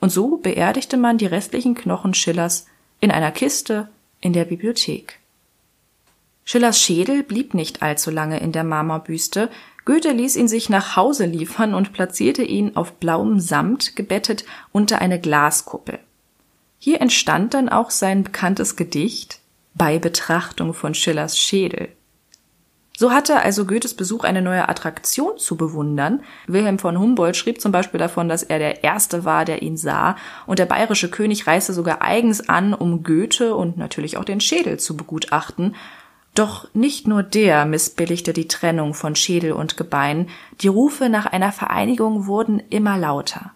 Und 0.00 0.08
so 0.08 0.38
beerdigte 0.38 0.96
man 0.96 1.18
die 1.18 1.26
restlichen 1.26 1.74
Knochen 1.74 2.14
Schillers 2.14 2.64
in 2.98 3.10
einer 3.10 3.30
Kiste 3.30 3.88
in 4.22 4.32
der 4.32 4.46
Bibliothek. 4.46 5.20
Schillers 6.48 6.80
Schädel 6.80 7.24
blieb 7.24 7.54
nicht 7.54 7.82
allzu 7.82 8.12
lange 8.12 8.38
in 8.38 8.52
der 8.52 8.62
Marmorbüste. 8.62 9.50
Goethe 9.84 10.12
ließ 10.12 10.36
ihn 10.36 10.46
sich 10.46 10.68
nach 10.68 10.94
Hause 10.94 11.26
liefern 11.26 11.74
und 11.74 11.92
platzierte 11.92 12.44
ihn 12.44 12.76
auf 12.76 12.94
blauem 12.94 13.40
Samt 13.40 13.96
gebettet 13.96 14.44
unter 14.70 15.00
eine 15.00 15.20
Glaskuppel. 15.20 15.98
Hier 16.78 17.00
entstand 17.00 17.52
dann 17.52 17.68
auch 17.68 17.90
sein 17.90 18.22
bekanntes 18.22 18.76
Gedicht 18.76 19.40
Bei 19.74 19.98
Betrachtung 19.98 20.72
von 20.72 20.94
Schillers 20.94 21.36
Schädel. 21.36 21.88
So 22.96 23.10
hatte 23.10 23.40
also 23.40 23.66
Goethes 23.66 23.94
Besuch 23.94 24.22
eine 24.22 24.40
neue 24.40 24.68
Attraktion 24.68 25.38
zu 25.38 25.56
bewundern. 25.56 26.22
Wilhelm 26.46 26.78
von 26.78 26.96
Humboldt 26.96 27.36
schrieb 27.36 27.60
zum 27.60 27.72
Beispiel 27.72 27.98
davon, 27.98 28.28
dass 28.28 28.44
er 28.44 28.60
der 28.60 28.84
Erste 28.84 29.24
war, 29.24 29.44
der 29.44 29.62
ihn 29.62 29.76
sah, 29.76 30.16
und 30.46 30.60
der 30.60 30.66
bayerische 30.66 31.10
König 31.10 31.48
reiste 31.48 31.72
sogar 31.72 32.02
eigens 32.02 32.48
an, 32.48 32.72
um 32.72 33.02
Goethe 33.02 33.56
und 33.56 33.76
natürlich 33.76 34.16
auch 34.16 34.24
den 34.24 34.40
Schädel 34.40 34.78
zu 34.78 34.96
begutachten, 34.96 35.74
doch 36.38 36.68
nicht 36.74 37.06
nur 37.06 37.22
der 37.22 37.64
missbilligte 37.66 38.32
die 38.32 38.48
Trennung 38.48 38.94
von 38.94 39.16
Schädel 39.16 39.52
und 39.52 39.76
Gebein, 39.76 40.28
die 40.60 40.68
Rufe 40.68 41.08
nach 41.08 41.26
einer 41.26 41.52
Vereinigung 41.52 42.26
wurden 42.26 42.60
immer 42.70 42.96
lauter. 42.96 43.52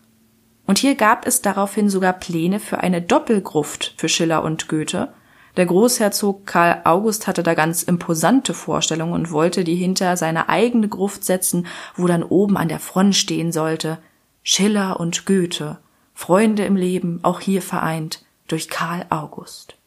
Und 0.66 0.78
hier 0.78 0.94
gab 0.94 1.26
es 1.26 1.42
daraufhin 1.42 1.88
sogar 1.88 2.12
Pläne 2.12 2.60
für 2.60 2.78
eine 2.78 3.02
Doppelgruft 3.02 3.94
für 3.96 4.08
Schiller 4.08 4.44
und 4.44 4.68
Goethe. 4.68 5.08
Der 5.56 5.66
Großherzog 5.66 6.46
Karl 6.46 6.82
August 6.84 7.26
hatte 7.26 7.42
da 7.42 7.54
ganz 7.54 7.82
imposante 7.82 8.54
Vorstellungen 8.54 9.14
und 9.14 9.32
wollte 9.32 9.64
die 9.64 9.74
hinter 9.74 10.16
seine 10.16 10.48
eigene 10.48 10.88
Gruft 10.88 11.24
setzen, 11.24 11.66
wo 11.96 12.06
dann 12.06 12.22
oben 12.22 12.56
an 12.56 12.68
der 12.68 12.78
Front 12.78 13.16
stehen 13.16 13.50
sollte 13.50 13.98
Schiller 14.42 14.98
und 14.98 15.26
Goethe, 15.26 15.78
Freunde 16.14 16.64
im 16.64 16.76
Leben, 16.76 17.20
auch 17.22 17.40
hier 17.40 17.62
vereint, 17.62 18.24
durch 18.48 18.68
Karl 18.68 19.06
August. 19.10 19.79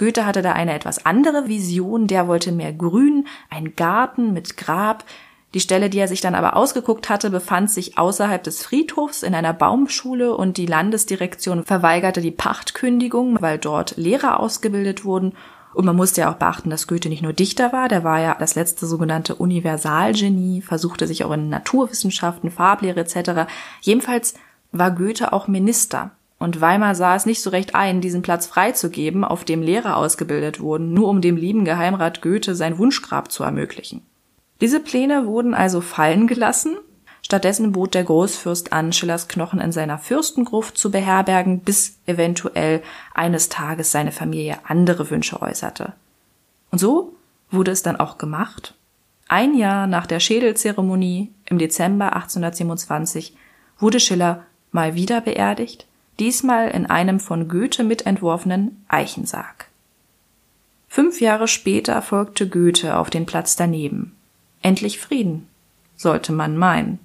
Goethe 0.00 0.24
hatte 0.24 0.40
da 0.40 0.52
eine 0.52 0.72
etwas 0.72 1.04
andere 1.04 1.46
Vision, 1.46 2.06
der 2.06 2.26
wollte 2.26 2.52
mehr 2.52 2.72
Grün, 2.72 3.26
ein 3.50 3.76
Garten 3.76 4.32
mit 4.32 4.56
Grab. 4.56 5.04
Die 5.52 5.60
Stelle, 5.60 5.90
die 5.90 5.98
er 5.98 6.08
sich 6.08 6.22
dann 6.22 6.34
aber 6.34 6.56
ausgeguckt 6.56 7.10
hatte, 7.10 7.28
befand 7.28 7.70
sich 7.70 7.98
außerhalb 7.98 8.42
des 8.42 8.62
Friedhofs 8.62 9.22
in 9.22 9.34
einer 9.34 9.52
Baumschule 9.52 10.34
und 10.34 10.56
die 10.56 10.64
Landesdirektion 10.64 11.64
verweigerte 11.64 12.22
die 12.22 12.30
Pachtkündigung, 12.30 13.42
weil 13.42 13.58
dort 13.58 13.98
Lehrer 13.98 14.40
ausgebildet 14.40 15.04
wurden. 15.04 15.34
Und 15.74 15.84
man 15.84 15.96
musste 15.96 16.22
ja 16.22 16.32
auch 16.32 16.38
beachten, 16.38 16.70
dass 16.70 16.86
Goethe 16.86 17.10
nicht 17.10 17.22
nur 17.22 17.34
Dichter 17.34 17.70
war, 17.74 17.88
der 17.88 18.02
war 18.02 18.20
ja 18.20 18.34
das 18.40 18.54
letzte 18.54 18.86
sogenannte 18.86 19.34
Universalgenie, 19.34 20.62
versuchte 20.62 21.06
sich 21.06 21.24
auch 21.24 21.32
in 21.32 21.50
Naturwissenschaften, 21.50 22.50
Farblehre 22.50 23.00
etc. 23.00 23.52
Jedenfalls 23.82 24.32
war 24.72 24.92
Goethe 24.92 25.34
auch 25.34 25.46
Minister 25.46 26.12
und 26.40 26.62
Weimar 26.62 26.94
sah 26.94 27.14
es 27.14 27.26
nicht 27.26 27.42
so 27.42 27.50
recht 27.50 27.74
ein, 27.74 28.00
diesen 28.00 28.22
Platz 28.22 28.46
freizugeben, 28.46 29.24
auf 29.24 29.44
dem 29.44 29.60
Lehrer 29.60 29.98
ausgebildet 29.98 30.58
wurden, 30.58 30.94
nur 30.94 31.08
um 31.08 31.20
dem 31.20 31.36
lieben 31.36 31.66
Geheimrat 31.66 32.22
Goethe 32.22 32.54
sein 32.54 32.78
Wunschgrab 32.78 33.30
zu 33.30 33.44
ermöglichen. 33.44 34.00
Diese 34.62 34.80
Pläne 34.80 35.26
wurden 35.26 35.52
also 35.52 35.82
fallen 35.82 36.26
gelassen. 36.26 36.78
Stattdessen 37.20 37.72
bot 37.72 37.92
der 37.92 38.04
Großfürst 38.04 38.72
an, 38.72 38.94
Schillers 38.94 39.28
Knochen 39.28 39.60
in 39.60 39.70
seiner 39.70 39.98
Fürstengruft 39.98 40.78
zu 40.78 40.90
beherbergen, 40.90 41.60
bis 41.60 41.98
eventuell 42.06 42.82
eines 43.14 43.50
Tages 43.50 43.90
seine 43.90 44.10
Familie 44.10 44.60
andere 44.64 45.10
Wünsche 45.10 45.42
äußerte. 45.42 45.92
Und 46.70 46.78
so 46.78 47.12
wurde 47.50 47.70
es 47.70 47.82
dann 47.82 47.96
auch 47.96 48.16
gemacht. 48.16 48.74
Ein 49.28 49.54
Jahr 49.54 49.86
nach 49.86 50.06
der 50.06 50.20
Schädelzeremonie 50.20 51.30
im 51.44 51.58
Dezember 51.58 52.14
1827 52.14 53.36
wurde 53.78 54.00
Schiller 54.00 54.46
mal 54.72 54.94
wieder 54.94 55.20
beerdigt 55.20 55.86
diesmal 56.20 56.68
in 56.68 56.86
einem 56.86 57.18
von 57.18 57.48
Goethe 57.48 57.82
mitentworfenen 57.82 58.84
Eichensarg. 58.88 59.66
Fünf 60.88 61.20
Jahre 61.20 61.48
später 61.48 62.02
folgte 62.02 62.48
Goethe 62.48 62.96
auf 62.96 63.10
den 63.10 63.26
Platz 63.26 63.56
daneben. 63.56 64.14
Endlich 64.62 65.00
Frieden, 65.00 65.48
sollte 65.96 66.32
man 66.32 66.56
meinen. 66.56 66.98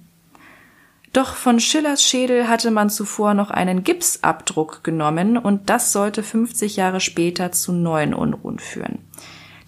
Doch 1.12 1.34
von 1.34 1.60
Schillers 1.60 2.02
Schädel 2.02 2.46
hatte 2.46 2.70
man 2.70 2.90
zuvor 2.90 3.32
noch 3.32 3.50
einen 3.50 3.84
Gipsabdruck 3.84 4.84
genommen 4.84 5.38
und 5.38 5.70
das 5.70 5.92
sollte 5.92 6.22
50 6.22 6.76
Jahre 6.76 7.00
später 7.00 7.52
zu 7.52 7.72
neuen 7.72 8.12
Unruhen 8.12 8.58
führen. 8.58 8.98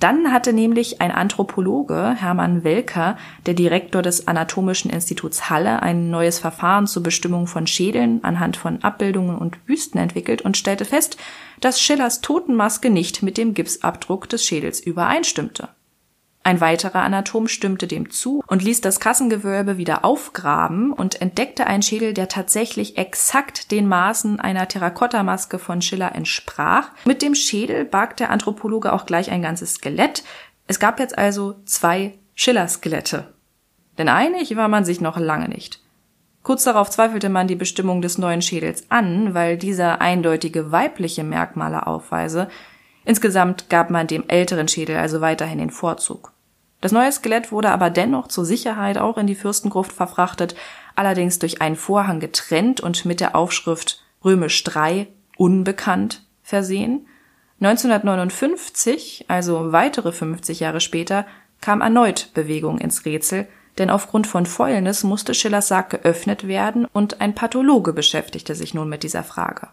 Dann 0.01 0.33
hatte 0.33 0.53
nämlich 0.53 1.01
ein 1.01 1.11
Anthropologe, 1.11 2.15
Hermann 2.17 2.63
Welker, 2.63 3.17
der 3.47 3.55
Direktor 3.55 4.01
des 4.01 4.29
Anatomischen 4.29 4.91
Instituts 4.91 5.51
Halle, 5.51 5.83
ein 5.83 6.11
neues 6.11 6.39
Verfahren 6.39 6.87
zur 6.87 7.03
Bestimmung 7.03 7.49
von 7.49 7.67
Schädeln 7.67 8.23
anhand 8.23 8.57
von 8.57 8.83
Abbildungen 8.85 9.37
und 9.39 9.65
Büsten 9.67 9.99
entwickelt 9.99 10.43
und 10.43 10.57
stellte 10.57 10.85
fest, 10.85 11.17
dass 11.61 11.81
Schillers 11.81 12.21
Totenmaske 12.21 12.91
nicht 12.91 13.23
mit 13.25 13.37
dem 13.37 13.55
Gipsabdruck 13.55 14.29
des 14.29 14.45
Schädels 14.45 14.79
übereinstimmte. 14.79 15.69
Ein 16.45 16.61
weiterer 16.61 17.03
Anatom 17.03 17.47
stimmte 17.47 17.87
dem 17.87 18.11
zu 18.11 18.43
und 18.47 18.63
ließ 18.63 18.81
das 18.81 19.01
Kassengewölbe 19.01 19.77
wieder 19.77 20.05
aufgraben 20.05 20.93
und 20.93 21.21
entdeckte 21.21 21.67
einen 21.67 21.83
Schädel, 21.83 22.15
der 22.15 22.29
tatsächlich 22.29 22.97
exakt 22.97 23.71
den 23.71 23.87
Maßen 23.87 24.41
einer 24.41 24.67
Terrakottamaske 24.67 25.59
von 25.59 25.83
Schiller 25.83 26.15
entsprach. 26.15 26.91
Mit 27.05 27.21
dem 27.21 27.35
Schädel 27.35 27.85
barg 27.85 28.17
der 28.17 28.31
Anthropologe 28.31 28.93
auch 28.93 29.05
gleich 29.05 29.31
ein 29.31 29.43
ganzes 29.43 29.75
Skelett. 29.75 30.23
Es 30.67 30.81
gab 30.81 31.01
jetzt 31.01 31.19
also 31.19 31.57
zwei 31.67 32.15
Schiller-Skelette. 32.35 33.35
Denn 33.99 34.09
einig 34.09 34.55
war 34.57 34.69
man 34.69 34.85
sich 34.85 35.01
noch 35.01 35.19
lange 35.19 35.49
nicht. 35.49 35.83
Kurz 36.43 36.65
darauf 36.65 36.89
zweifelte 36.89 37.29
man 37.29 37.49
die 37.49 37.57
Bestimmung 37.57 38.01
des 38.01 38.17
neuen 38.17 38.41
Schädels 38.41 38.91
an, 38.91 39.35
weil 39.35 39.59
dieser 39.59 40.01
eindeutige 40.01 40.73
weibliche 40.73 41.25
Merkmale 41.25 41.87
aufweise. 41.87 42.49
Insgesamt 43.09 43.71
gab 43.71 43.89
man 43.89 44.07
dem 44.07 44.29
älteren 44.29 44.69
Schädel 44.69 44.99
also 44.99 45.23
weiterhin 45.23 45.57
den 45.57 45.71
Vorzug. 45.71 46.35
Das 46.83 46.93
neue 46.93 47.11
Skelett 47.11 47.51
wurde 47.51 47.71
aber 47.71 47.89
dennoch 47.89 48.29
zur 48.29 48.45
Sicherheit 48.45 48.99
auch 48.99 49.17
in 49.17 49.27
die 49.27 49.35
Fürstengruft 49.35 49.93
verfrachtet, 49.93 50.55
allerdings 50.95 51.39
durch 51.39 51.63
einen 51.63 51.77
Vorhang 51.77 52.21
getrennt 52.21 52.83
und 52.83 53.07
mit 53.07 53.21
der 53.21 53.35
Aufschrift 53.35 54.05
römisch 54.23 54.63
3 54.63 55.09
unbekannt 55.39 56.21
versehen. 56.43 57.07
1959, 57.63 59.25
also 59.29 59.73
weitere 59.73 60.13
50 60.13 60.61
Jahre 60.61 60.81
später, 60.83 61.25
kam 61.63 61.81
erneut 61.81 62.29
Bewegung 62.35 62.77
ins 62.77 63.07
Rätsel, 63.07 63.49
denn 63.79 63.89
aufgrund 63.89 64.27
von 64.27 64.45
Fäulnis 64.45 65.03
musste 65.03 65.33
Schillers 65.33 65.69
Sarg 65.69 65.89
geöffnet 65.89 66.47
werden 66.47 66.85
und 66.85 67.23
ein 67.23 67.35
Pathologe 67.35 67.95
beschäftigte 67.95 68.55
sich 68.55 68.75
nun 68.75 68.91
mit 68.91 69.03
dieser 69.03 69.25
Frage. 69.25 69.69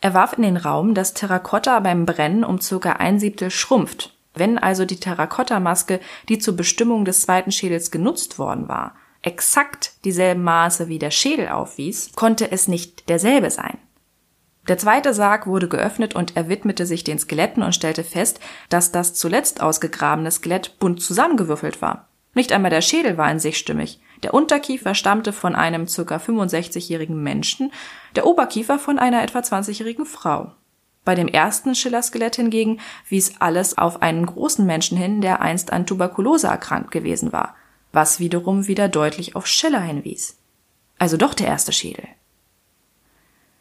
Er 0.00 0.14
warf 0.14 0.34
in 0.34 0.42
den 0.42 0.56
Raum, 0.56 0.94
dass 0.94 1.14
Terrakotta 1.14 1.80
beim 1.80 2.06
Brennen 2.06 2.44
um 2.44 2.60
circa 2.60 2.92
ein 2.92 3.18
Siebtel 3.18 3.50
schrumpft 3.50 4.18
wenn 4.38 4.58
also 4.58 4.84
die 4.84 5.00
Terrakottamaske, 5.00 6.00
die 6.28 6.38
zur 6.38 6.56
Bestimmung 6.56 7.04
des 7.04 7.22
zweiten 7.22 7.52
Schädels 7.52 7.90
genutzt 7.90 8.38
worden 8.38 8.68
war, 8.68 8.94
exakt 9.22 9.92
dieselben 10.04 10.42
Maße 10.42 10.88
wie 10.88 10.98
der 10.98 11.10
Schädel 11.10 11.48
aufwies, 11.48 12.12
konnte 12.14 12.50
es 12.50 12.68
nicht 12.68 13.08
derselbe 13.08 13.50
sein. 13.50 13.78
Der 14.68 14.78
zweite 14.78 15.14
Sarg 15.14 15.46
wurde 15.46 15.68
geöffnet 15.68 16.14
und 16.14 16.36
er 16.36 16.48
widmete 16.48 16.84
sich 16.84 17.02
den 17.02 17.18
Skeletten 17.18 17.62
und 17.62 17.74
stellte 17.74 18.04
fest, 18.04 18.38
dass 18.68 18.92
das 18.92 19.14
zuletzt 19.14 19.62
ausgegrabene 19.62 20.30
Skelett 20.30 20.78
bunt 20.78 21.02
zusammengewürfelt 21.02 21.80
war. 21.80 22.08
Nicht 22.34 22.52
einmal 22.52 22.70
der 22.70 22.82
Schädel 22.82 23.16
war 23.16 23.30
in 23.30 23.38
sich 23.38 23.56
stimmig. 23.56 24.00
Der 24.22 24.34
Unterkiefer 24.34 24.94
stammte 24.94 25.32
von 25.32 25.54
einem 25.54 25.86
ca. 25.86 26.16
65-jährigen 26.16 27.22
Menschen, 27.22 27.72
der 28.16 28.26
Oberkiefer 28.26 28.78
von 28.78 28.98
einer 28.98 29.22
etwa 29.22 29.40
20-jährigen 29.40 30.06
Frau. 30.06 30.52
Bei 31.04 31.14
dem 31.14 31.28
ersten 31.28 31.74
Schiller-Skelett 31.74 32.36
hingegen 32.36 32.80
wies 33.08 33.40
alles 33.40 33.78
auf 33.78 34.02
einen 34.02 34.26
großen 34.26 34.66
Menschen 34.66 34.98
hin, 34.98 35.20
der 35.20 35.40
einst 35.40 35.72
an 35.72 35.86
Tuberkulose 35.86 36.48
erkrankt 36.48 36.90
gewesen 36.90 37.32
war, 37.32 37.54
was 37.92 38.20
wiederum 38.20 38.66
wieder 38.66 38.88
deutlich 38.88 39.34
auf 39.36 39.46
Schiller 39.46 39.80
hinwies. 39.80 40.36
Also 40.98 41.16
doch 41.16 41.34
der 41.34 41.46
erste 41.46 41.72
Schädel. 41.72 42.06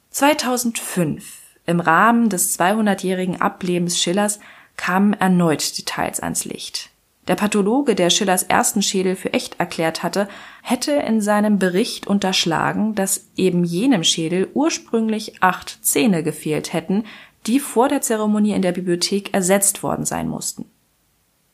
2005, 0.09 1.41
im 1.65 1.79
Rahmen 1.79 2.29
des 2.29 2.59
200-jährigen 2.59 3.39
Ablebens 3.39 4.01
Schillers, 4.01 4.39
kamen 4.75 5.13
erneut 5.13 5.77
Details 5.77 6.19
ans 6.19 6.45
Licht. 6.45 6.89
Der 7.27 7.35
Pathologe, 7.35 7.93
der 7.93 8.09
Schillers 8.09 8.43
ersten 8.43 8.81
Schädel 8.81 9.15
für 9.15 9.33
echt 9.33 9.59
erklärt 9.59 10.01
hatte, 10.01 10.29
hätte 10.61 10.93
in 10.93 11.19
seinem 11.19 11.59
Bericht 11.59 12.07
unterschlagen, 12.07 12.95
dass 12.95 13.27
eben 13.35 13.65
jenem 13.65 14.03
Schädel 14.03 14.47
ursprünglich 14.53 15.43
acht 15.43 15.79
Zähne 15.81 16.23
gefehlt 16.23 16.71
hätten, 16.71 17.03
die 17.45 17.59
vor 17.59 17.89
der 17.89 18.01
Zeremonie 18.01 18.53
in 18.53 18.61
der 18.61 18.71
Bibliothek 18.71 19.33
ersetzt 19.33 19.83
worden 19.83 20.05
sein 20.05 20.29
mussten. 20.29 20.65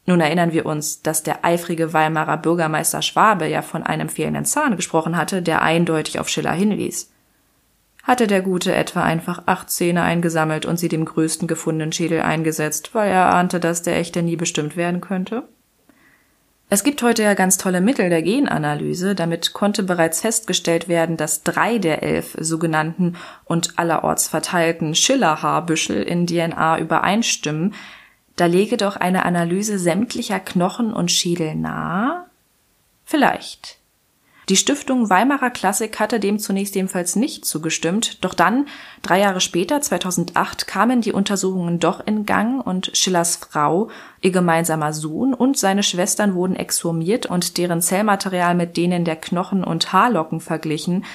Nun 0.05 0.19
erinnern 0.19 0.51
wir 0.51 0.65
uns, 0.65 1.01
dass 1.01 1.23
der 1.23 1.45
eifrige 1.45 1.93
Weimarer 1.93 2.37
Bürgermeister 2.37 3.01
Schwabe 3.01 3.47
ja 3.47 3.61
von 3.61 3.83
einem 3.83 4.09
fehlenden 4.09 4.45
Zahn 4.45 4.75
gesprochen 4.75 5.15
hatte, 5.15 5.41
der 5.41 5.61
eindeutig 5.61 6.19
auf 6.19 6.29
Schiller 6.29 6.51
hinwies. 6.51 7.09
Hatte 8.03 8.27
der 8.27 8.41
Gute 8.41 8.75
etwa 8.75 9.01
einfach 9.01 9.43
acht 9.45 9.69
Zähne 9.69 10.03
eingesammelt 10.03 10.65
und 10.65 10.77
sie 10.77 10.89
dem 10.89 11.05
größten 11.05 11.47
gefundenen 11.47 11.93
Schädel 11.93 12.21
eingesetzt, 12.21 12.93
weil 12.93 13.09
er 13.09 13.33
ahnte, 13.33 13.61
dass 13.61 13.81
der 13.81 13.97
echte 13.97 14.21
nie 14.21 14.35
bestimmt 14.35 14.75
werden 14.75 14.99
könnte? 14.99 15.47
Es 16.73 16.83
gibt 16.83 17.03
heute 17.03 17.21
ja 17.21 17.35
ganz 17.35 17.59
tolle 17.59 17.81
Mittel 17.81 18.09
der 18.09 18.23
Genanalyse. 18.23 19.13
Damit 19.13 19.53
konnte 19.53 19.83
bereits 19.83 20.21
festgestellt 20.21 20.87
werden, 20.87 21.17
dass 21.17 21.43
drei 21.43 21.77
der 21.77 22.01
elf 22.01 22.35
sogenannten 22.39 23.15
und 23.45 23.77
allerorts 23.77 24.27
verteilten 24.27 24.95
Schiller-Haarbüschel 24.95 26.01
in 26.01 26.25
DNA 26.25 26.79
übereinstimmen. 26.79 27.75
Da 28.37 28.47
lege 28.47 28.77
doch 28.77 28.95
eine 28.95 29.23
Analyse 29.23 29.77
sämtlicher 29.77 30.39
Knochen 30.39 30.93
und 30.93 31.11
Schädel 31.11 31.53
nahe? 31.53 32.25
Vielleicht. 33.05 33.77
Die 34.49 34.57
Stiftung 34.57 35.09
Weimarer 35.09 35.51
Klassik 35.51 35.99
hatte 36.01 36.19
dem 36.19 36.37
zunächst 36.37 36.75
jedenfalls 36.75 37.15
nicht 37.15 37.45
zugestimmt, 37.45 38.23
doch 38.25 38.33
dann, 38.33 38.67
drei 39.01 39.19
Jahre 39.19 39.39
später, 39.39 39.79
2008, 39.79 40.67
kamen 40.67 40.99
die 40.99 41.13
Untersuchungen 41.13 41.79
doch 41.79 42.05
in 42.05 42.25
Gang 42.25 42.65
und 42.65 42.91
Schillers 42.93 43.37
Frau, 43.37 43.89
ihr 44.21 44.31
gemeinsamer 44.31 44.91
Sohn 44.91 45.33
und 45.33 45.57
seine 45.57 45.83
Schwestern 45.83 46.35
wurden 46.35 46.57
exhumiert 46.57 47.25
und 47.25 47.57
deren 47.57 47.81
Zellmaterial 47.81 48.53
mit 48.55 48.75
denen 48.75 49.05
der 49.05 49.15
Knochen 49.15 49.63
und 49.63 49.93
Haarlocken 49.93 50.41
verglichen. 50.41 51.05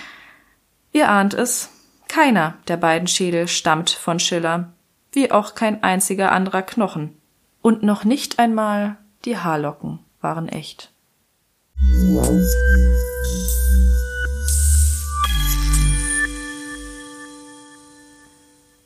Ihr 0.92 1.10
ahnt 1.10 1.34
es, 1.34 1.68
keiner 2.08 2.54
der 2.68 2.78
beiden 2.78 3.08
Schädel 3.08 3.46
stammt 3.46 3.90
von 3.90 4.18
Schiller, 4.18 4.72
wie 5.12 5.30
auch 5.30 5.54
kein 5.54 5.82
einziger 5.82 6.32
anderer 6.32 6.62
Knochen. 6.62 7.18
Und 7.60 7.82
noch 7.82 8.04
nicht 8.04 8.38
einmal 8.38 8.96
die 9.26 9.36
Haarlocken 9.36 9.98
waren 10.22 10.48
echt. 10.48 10.92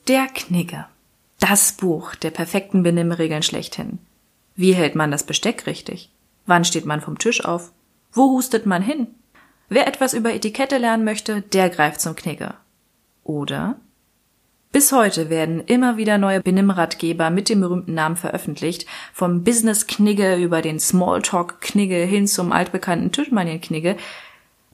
Der 0.08 0.26
Knigge. 0.34 0.86
Das 1.38 1.72
Buch 1.72 2.14
der 2.14 2.30
perfekten 2.30 2.82
Benimmregeln 2.82 3.42
schlechthin. 3.42 3.98
Wie 4.54 4.74
hält 4.74 4.94
man 4.94 5.10
das 5.10 5.24
Besteck 5.24 5.66
richtig? 5.66 6.10
Wann 6.46 6.64
steht 6.64 6.84
man 6.84 7.00
vom 7.00 7.18
Tisch 7.18 7.44
auf? 7.44 7.72
Wo 8.12 8.32
hustet 8.32 8.66
man 8.66 8.82
hin? 8.82 9.06
Wer 9.68 9.86
etwas 9.86 10.12
über 10.12 10.34
Etikette 10.34 10.78
lernen 10.78 11.04
möchte, 11.04 11.40
der 11.40 11.70
greift 11.70 12.00
zum 12.00 12.14
Knigge. 12.14 12.54
Oder? 13.24 13.76
Bis 14.72 14.90
heute 14.90 15.28
werden 15.28 15.60
immer 15.60 15.98
wieder 15.98 16.16
neue 16.16 16.40
Benimmratgeber 16.40 17.28
mit 17.28 17.50
dem 17.50 17.60
berühmten 17.60 17.92
Namen 17.92 18.16
veröffentlicht, 18.16 18.86
vom 19.12 19.44
Business-Knigge 19.44 20.36
über 20.36 20.62
den 20.62 20.80
Smalltalk-Knigge 20.80 22.02
hin 22.04 22.26
zum 22.26 22.52
altbekannten 22.52 23.12
Tischmanien-Knigge. 23.12 23.98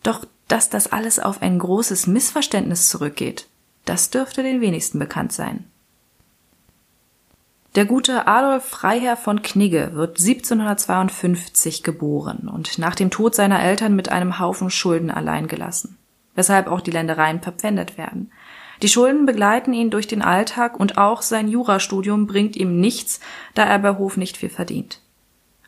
Doch 0.05 0.25
dass 0.47 0.71
das 0.71 0.91
alles 0.91 1.19
auf 1.19 1.43
ein 1.43 1.59
großes 1.59 2.07
Missverständnis 2.07 2.89
zurückgeht. 2.89 3.49
Das 3.85 4.11
dürfte 4.11 4.43
den 4.43 4.61
wenigsten 4.61 4.99
bekannt 4.99 5.33
sein. 5.33 5.65
Der 7.75 7.85
gute 7.85 8.27
Adolf 8.27 8.65
Freiherr 8.65 9.17
von 9.17 9.43
Knigge 9.43 9.91
wird 9.93 10.19
1752 10.19 11.83
geboren 11.83 12.49
und 12.49 12.79
nach 12.79 12.95
dem 12.95 13.11
Tod 13.11 13.35
seiner 13.35 13.63
Eltern 13.63 13.95
mit 13.95 14.09
einem 14.09 14.39
Haufen 14.39 14.71
Schulden 14.71 15.11
allein 15.11 15.49
gelassen, 15.49 15.99
weshalb 16.35 16.67
auch 16.67 16.81
die 16.81 16.91
Ländereien 16.91 17.41
verpfändet 17.41 17.99
werden. 17.99 18.33
Die 18.83 18.89
Schulden 18.89 19.27
begleiten 19.27 19.73
ihn 19.73 19.91
durch 19.91 20.07
den 20.07 20.23
Alltag 20.23 20.79
und 20.79 20.99
auch 20.99 21.23
sein 21.23 21.49
Jurastudium 21.49 22.27
bringt 22.27 22.57
ihm 22.57 22.81
nichts, 22.81 23.21
da 23.55 23.65
er 23.65 23.79
bei 23.81 23.97
Hof 23.97 24.17
nicht 24.17 24.37
viel 24.37 24.51
verdient. 24.51 25.01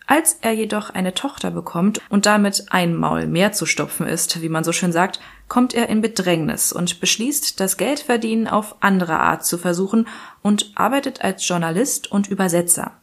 Als 0.07 0.39
er 0.41 0.51
jedoch 0.53 0.91
eine 0.91 1.15
Tochter 1.15 1.53
bekommt 1.53 2.01
und 2.09 2.27
damit 2.27 2.67
ein 2.71 2.97
Maul 2.97 3.29
mehr 3.29 3.53
zu 3.53 3.65
stopfen 3.65 4.09
ist, 4.09 4.43
wie 4.43 4.49
man 4.49 4.65
so 4.65 4.73
schön 4.73 4.91
sagt, 4.91 5.21
kommt 5.47 5.73
er 5.73 5.89
in 5.89 6.01
Bedrängnis 6.01 6.73
und 6.73 6.99
beschließt, 6.99 7.61
das 7.61 7.77
Geldverdienen 7.77 8.49
auf 8.49 8.75
andere 8.81 9.21
Art 9.21 9.45
zu 9.45 9.57
versuchen 9.57 10.09
und 10.43 10.73
arbeitet 10.75 11.23
als 11.23 11.47
Journalist 11.47 12.11
und 12.11 12.29
Übersetzer. 12.29 13.00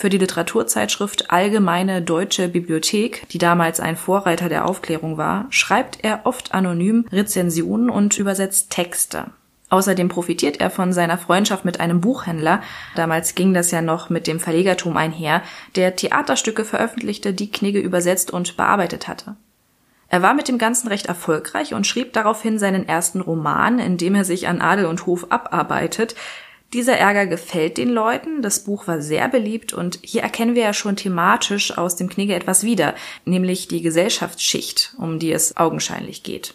Für 0.00 0.10
die 0.10 0.18
Literaturzeitschrift 0.18 1.32
Allgemeine 1.32 2.02
Deutsche 2.02 2.48
Bibliothek, 2.48 3.26
die 3.30 3.38
damals 3.38 3.80
ein 3.80 3.96
Vorreiter 3.96 4.48
der 4.48 4.64
Aufklärung 4.64 5.16
war, 5.16 5.46
schreibt 5.50 6.04
er 6.04 6.20
oft 6.22 6.54
anonym 6.54 7.04
Rezensionen 7.10 7.90
und 7.90 8.16
übersetzt 8.16 8.70
Texte. 8.70 9.32
Außerdem 9.70 10.08
profitiert 10.08 10.60
er 10.60 10.70
von 10.70 10.92
seiner 10.92 11.18
Freundschaft 11.18 11.64
mit 11.64 11.80
einem 11.80 12.00
Buchhändler, 12.00 12.62
damals 12.94 13.34
ging 13.34 13.54
das 13.54 13.72
ja 13.72 13.82
noch 13.82 14.08
mit 14.08 14.28
dem 14.28 14.38
Verlegertum 14.38 14.96
einher, 14.96 15.42
der 15.74 15.96
Theaterstücke 15.96 16.64
veröffentlichte, 16.64 17.34
die 17.34 17.50
Knigge 17.50 17.80
übersetzt 17.80 18.30
und 18.30 18.56
bearbeitet 18.56 19.08
hatte. 19.08 19.34
Er 20.08 20.22
war 20.22 20.32
mit 20.32 20.46
dem 20.46 20.58
Ganzen 20.58 20.86
recht 20.86 21.06
erfolgreich 21.06 21.74
und 21.74 21.88
schrieb 21.88 22.12
daraufhin 22.12 22.60
seinen 22.60 22.88
ersten 22.88 23.20
Roman, 23.20 23.80
in 23.80 23.96
dem 23.96 24.14
er 24.14 24.24
sich 24.24 24.46
an 24.46 24.60
Adel 24.60 24.86
und 24.86 25.06
Hof 25.06 25.26
abarbeitet. 25.30 26.14
Dieser 26.74 26.98
Ärger 26.98 27.26
gefällt 27.26 27.78
den 27.78 27.88
Leuten, 27.88 28.42
das 28.42 28.64
Buch 28.64 28.86
war 28.86 29.00
sehr 29.00 29.28
beliebt 29.28 29.72
und 29.72 30.00
hier 30.02 30.22
erkennen 30.22 30.54
wir 30.54 30.62
ja 30.62 30.74
schon 30.74 30.96
thematisch 30.96 31.78
aus 31.78 31.96
dem 31.96 32.10
Knigge 32.10 32.34
etwas 32.34 32.62
wieder, 32.62 32.94
nämlich 33.24 33.68
die 33.68 33.80
Gesellschaftsschicht, 33.80 34.94
um 34.98 35.18
die 35.18 35.32
es 35.32 35.56
augenscheinlich 35.56 36.22
geht. 36.22 36.54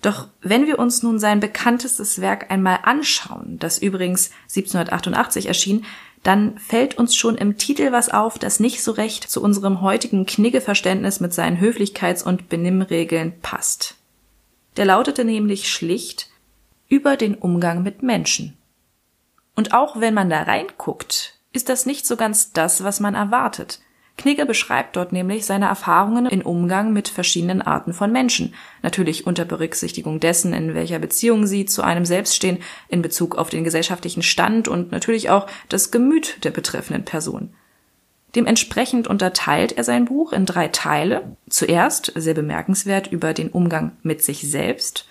Doch 0.00 0.28
wenn 0.40 0.66
wir 0.66 0.78
uns 0.78 1.02
nun 1.02 1.18
sein 1.18 1.40
bekanntestes 1.40 2.22
Werk 2.22 2.50
einmal 2.50 2.78
anschauen, 2.82 3.58
das 3.58 3.78
übrigens 3.78 4.30
1788 4.48 5.46
erschien, 5.46 5.84
dann 6.22 6.58
fällt 6.58 6.96
uns 6.96 7.14
schon 7.14 7.36
im 7.36 7.58
Titel 7.58 7.92
was 7.92 8.08
auf, 8.08 8.38
das 8.38 8.58
nicht 8.58 8.82
so 8.82 8.92
recht 8.92 9.24
zu 9.24 9.42
unserem 9.42 9.82
heutigen 9.82 10.24
Kniggeverständnis 10.24 11.20
mit 11.20 11.34
seinen 11.34 11.60
Höflichkeits- 11.60 12.24
und 12.24 12.48
Benimmregeln 12.48 13.38
passt. 13.40 13.96
Der 14.78 14.86
lautete 14.86 15.26
nämlich 15.26 15.70
schlicht 15.70 16.30
über 16.88 17.16
den 17.16 17.34
Umgang 17.34 17.82
mit 17.82 18.02
Menschen. 18.02 18.56
Und 19.60 19.74
auch 19.74 20.00
wenn 20.00 20.14
man 20.14 20.30
da 20.30 20.44
reinguckt, 20.44 21.34
ist 21.52 21.68
das 21.68 21.84
nicht 21.84 22.06
so 22.06 22.16
ganz 22.16 22.54
das, 22.54 22.82
was 22.82 22.98
man 22.98 23.14
erwartet. 23.14 23.78
Knigge 24.16 24.46
beschreibt 24.46 24.96
dort 24.96 25.12
nämlich 25.12 25.44
seine 25.44 25.66
Erfahrungen 25.66 26.24
im 26.24 26.40
Umgang 26.40 26.94
mit 26.94 27.10
verschiedenen 27.10 27.60
Arten 27.60 27.92
von 27.92 28.10
Menschen, 28.10 28.54
natürlich 28.80 29.26
unter 29.26 29.44
Berücksichtigung 29.44 30.18
dessen, 30.18 30.54
in 30.54 30.72
welcher 30.72 30.98
Beziehung 30.98 31.46
sie 31.46 31.66
zu 31.66 31.82
einem 31.82 32.06
selbst 32.06 32.36
stehen, 32.36 32.62
in 32.88 33.02
Bezug 33.02 33.36
auf 33.36 33.50
den 33.50 33.62
gesellschaftlichen 33.62 34.22
Stand 34.22 34.66
und 34.66 34.92
natürlich 34.92 35.28
auch 35.28 35.46
das 35.68 35.90
Gemüt 35.90 36.42
der 36.42 36.52
betreffenden 36.52 37.04
Person. 37.04 37.52
Dementsprechend 38.34 39.08
unterteilt 39.08 39.72
er 39.72 39.84
sein 39.84 40.06
Buch 40.06 40.32
in 40.32 40.46
drei 40.46 40.68
Teile. 40.68 41.36
Zuerst, 41.50 42.14
sehr 42.14 42.32
bemerkenswert, 42.32 43.08
über 43.08 43.34
den 43.34 43.50
Umgang 43.50 43.92
mit 44.02 44.22
sich 44.22 44.50
selbst, 44.50 45.06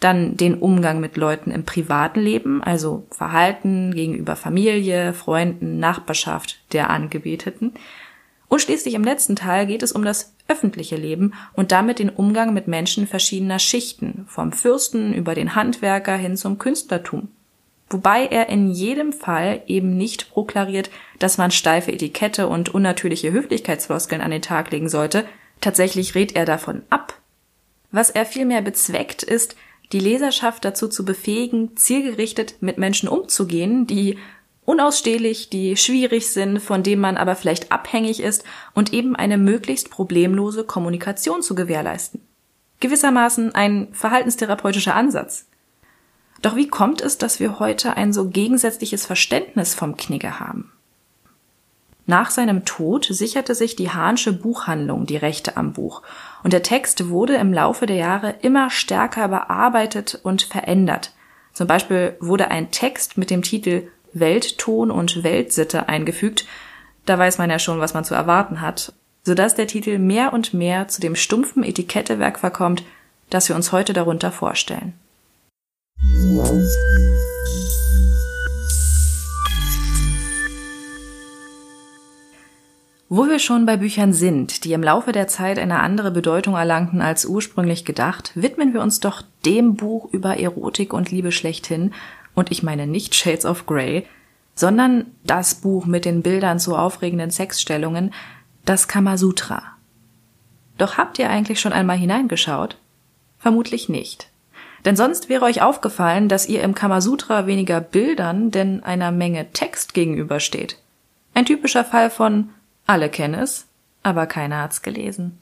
dann 0.00 0.36
den 0.36 0.54
Umgang 0.54 1.00
mit 1.00 1.16
Leuten 1.16 1.50
im 1.50 1.64
privaten 1.64 2.20
Leben, 2.20 2.62
also 2.62 3.06
Verhalten 3.10 3.94
gegenüber 3.94 4.34
Familie, 4.34 5.12
Freunden, 5.12 5.78
Nachbarschaft 5.78 6.60
der 6.72 6.90
Angebeteten, 6.90 7.74
und 8.50 8.60
schließlich 8.60 8.94
im 8.94 9.04
letzten 9.04 9.36
Teil 9.36 9.64
geht 9.64 9.84
es 9.84 9.92
um 9.92 10.04
das 10.04 10.34
öffentliche 10.48 10.96
Leben 10.96 11.34
und 11.52 11.70
damit 11.70 12.00
den 12.00 12.10
Umgang 12.10 12.52
mit 12.52 12.66
Menschen 12.66 13.06
verschiedener 13.06 13.60
Schichten, 13.60 14.24
vom 14.26 14.50
Fürsten 14.50 15.14
über 15.14 15.36
den 15.36 15.54
Handwerker 15.54 16.16
hin 16.16 16.36
zum 16.36 16.58
Künstlertum. 16.58 17.28
Wobei 17.88 18.26
er 18.26 18.48
in 18.48 18.72
jedem 18.72 19.12
Fall 19.12 19.62
eben 19.68 19.96
nicht 19.96 20.32
proklariert, 20.32 20.90
dass 21.20 21.38
man 21.38 21.52
steife 21.52 21.92
Etikette 21.92 22.48
und 22.48 22.74
unnatürliche 22.74 23.30
Höflichkeitsfloskeln 23.30 24.20
an 24.20 24.32
den 24.32 24.42
Tag 24.42 24.72
legen 24.72 24.88
sollte, 24.88 25.24
tatsächlich 25.60 26.16
rät 26.16 26.34
er 26.34 26.44
davon 26.44 26.82
ab. 26.90 27.14
Was 27.92 28.10
er 28.10 28.26
vielmehr 28.26 28.62
bezweckt, 28.62 29.22
ist, 29.22 29.54
die 29.92 30.00
Leserschaft 30.00 30.64
dazu 30.64 30.88
zu 30.88 31.04
befähigen, 31.04 31.76
zielgerichtet 31.76 32.62
mit 32.62 32.78
Menschen 32.78 33.08
umzugehen, 33.08 33.86
die 33.86 34.18
unausstehlich, 34.64 35.50
die 35.50 35.76
schwierig 35.76 36.30
sind, 36.32 36.60
von 36.60 36.82
denen 36.82 37.02
man 37.02 37.16
aber 37.16 37.34
vielleicht 37.34 37.72
abhängig 37.72 38.20
ist 38.20 38.44
und 38.72 38.92
eben 38.92 39.16
eine 39.16 39.36
möglichst 39.36 39.90
problemlose 39.90 40.64
Kommunikation 40.64 41.42
zu 41.42 41.54
gewährleisten. 41.54 42.20
Gewissermaßen 42.78 43.54
ein 43.54 43.88
verhaltenstherapeutischer 43.92 44.94
Ansatz. 44.94 45.46
Doch 46.40 46.56
wie 46.56 46.68
kommt 46.68 47.02
es, 47.02 47.18
dass 47.18 47.40
wir 47.40 47.58
heute 47.58 47.96
ein 47.96 48.12
so 48.12 48.28
gegensätzliches 48.28 49.04
Verständnis 49.04 49.74
vom 49.74 49.96
Knigge 49.96 50.40
haben? 50.40 50.72
Nach 52.06 52.30
seinem 52.30 52.64
Tod 52.64 53.06
sicherte 53.10 53.54
sich 53.54 53.76
die 53.76 53.90
Hahnsche 53.90 54.32
Buchhandlung 54.32 55.06
die 55.06 55.18
Rechte 55.18 55.56
am 55.56 55.72
Buch 55.72 56.02
und 56.42 56.52
der 56.52 56.62
Text 56.62 57.08
wurde 57.08 57.34
im 57.36 57.52
Laufe 57.52 57.86
der 57.86 57.96
Jahre 57.96 58.34
immer 58.42 58.70
stärker 58.70 59.28
bearbeitet 59.28 60.18
und 60.22 60.42
verändert. 60.42 61.12
Zum 61.52 61.66
Beispiel 61.66 62.16
wurde 62.20 62.50
ein 62.50 62.70
Text 62.70 63.18
mit 63.18 63.30
dem 63.30 63.42
Titel 63.42 63.88
Weltton 64.12 64.90
und 64.90 65.22
Weltsitte 65.22 65.88
eingefügt, 65.88 66.46
da 67.06 67.18
weiß 67.18 67.38
man 67.38 67.50
ja 67.50 67.58
schon, 67.58 67.80
was 67.80 67.94
man 67.94 68.04
zu 68.04 68.14
erwarten 68.14 68.60
hat, 68.60 68.92
sodass 69.22 69.54
der 69.54 69.66
Titel 69.66 69.98
mehr 69.98 70.32
und 70.32 70.54
mehr 70.54 70.88
zu 70.88 71.00
dem 71.00 71.16
stumpfen 71.16 71.64
Etikettewerk 71.64 72.38
verkommt, 72.38 72.84
das 73.30 73.48
wir 73.48 73.56
uns 73.56 73.72
heute 73.72 73.92
darunter 73.92 74.32
vorstellen. 74.32 74.94
Wo 83.12 83.26
wir 83.26 83.40
schon 83.40 83.66
bei 83.66 83.76
Büchern 83.76 84.12
sind, 84.12 84.62
die 84.62 84.72
im 84.72 84.84
Laufe 84.84 85.10
der 85.10 85.26
Zeit 85.26 85.58
eine 85.58 85.80
andere 85.80 86.12
Bedeutung 86.12 86.54
erlangten 86.54 87.02
als 87.02 87.24
ursprünglich 87.24 87.84
gedacht, 87.84 88.30
widmen 88.36 88.72
wir 88.72 88.80
uns 88.80 89.00
doch 89.00 89.22
dem 89.44 89.74
Buch 89.74 90.08
über 90.12 90.38
Erotik 90.38 90.92
und 90.92 91.10
Liebe 91.10 91.32
schlechthin, 91.32 91.92
und 92.36 92.52
ich 92.52 92.62
meine 92.62 92.86
nicht 92.86 93.16
Shades 93.16 93.44
of 93.44 93.66
Grey, 93.66 94.06
sondern 94.54 95.06
das 95.24 95.56
Buch 95.56 95.86
mit 95.86 96.04
den 96.04 96.22
Bildern 96.22 96.60
zu 96.60 96.76
aufregenden 96.76 97.32
Sexstellungen, 97.32 98.14
das 98.64 98.86
Kamasutra. 98.86 99.60
Doch 100.78 100.96
habt 100.96 101.18
ihr 101.18 101.30
eigentlich 101.30 101.58
schon 101.58 101.72
einmal 101.72 101.96
hineingeschaut? 101.96 102.76
Vermutlich 103.40 103.88
nicht. 103.88 104.30
Denn 104.84 104.94
sonst 104.94 105.28
wäre 105.28 105.46
euch 105.46 105.62
aufgefallen, 105.62 106.28
dass 106.28 106.48
ihr 106.48 106.62
im 106.62 106.76
Kamasutra 106.76 107.48
weniger 107.48 107.80
Bildern, 107.80 108.52
denn 108.52 108.84
einer 108.84 109.10
Menge 109.10 109.50
Text 109.50 109.94
gegenübersteht. 109.94 110.78
Ein 111.34 111.44
typischer 111.44 111.84
Fall 111.84 112.08
von 112.08 112.50
alle 112.90 113.08
kennen 113.08 113.34
es, 113.40 113.66
aber 114.02 114.26
keiner 114.26 114.62
hat's 114.62 114.82
gelesen. 114.82 115.38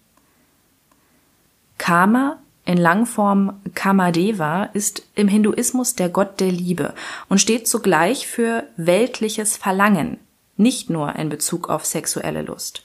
Kama 1.78 2.38
in 2.66 2.76
Langform 2.76 3.62
Kamadeva 3.74 4.64
ist 4.74 5.02
im 5.14 5.28
Hinduismus 5.28 5.94
der 5.94 6.10
Gott 6.10 6.40
der 6.40 6.52
Liebe 6.52 6.92
und 7.30 7.40
steht 7.40 7.66
zugleich 7.66 8.26
für 8.26 8.64
weltliches 8.76 9.56
Verlangen, 9.56 10.18
nicht 10.58 10.90
nur 10.90 11.16
in 11.16 11.30
Bezug 11.30 11.70
auf 11.70 11.86
sexuelle 11.86 12.42
Lust. 12.42 12.84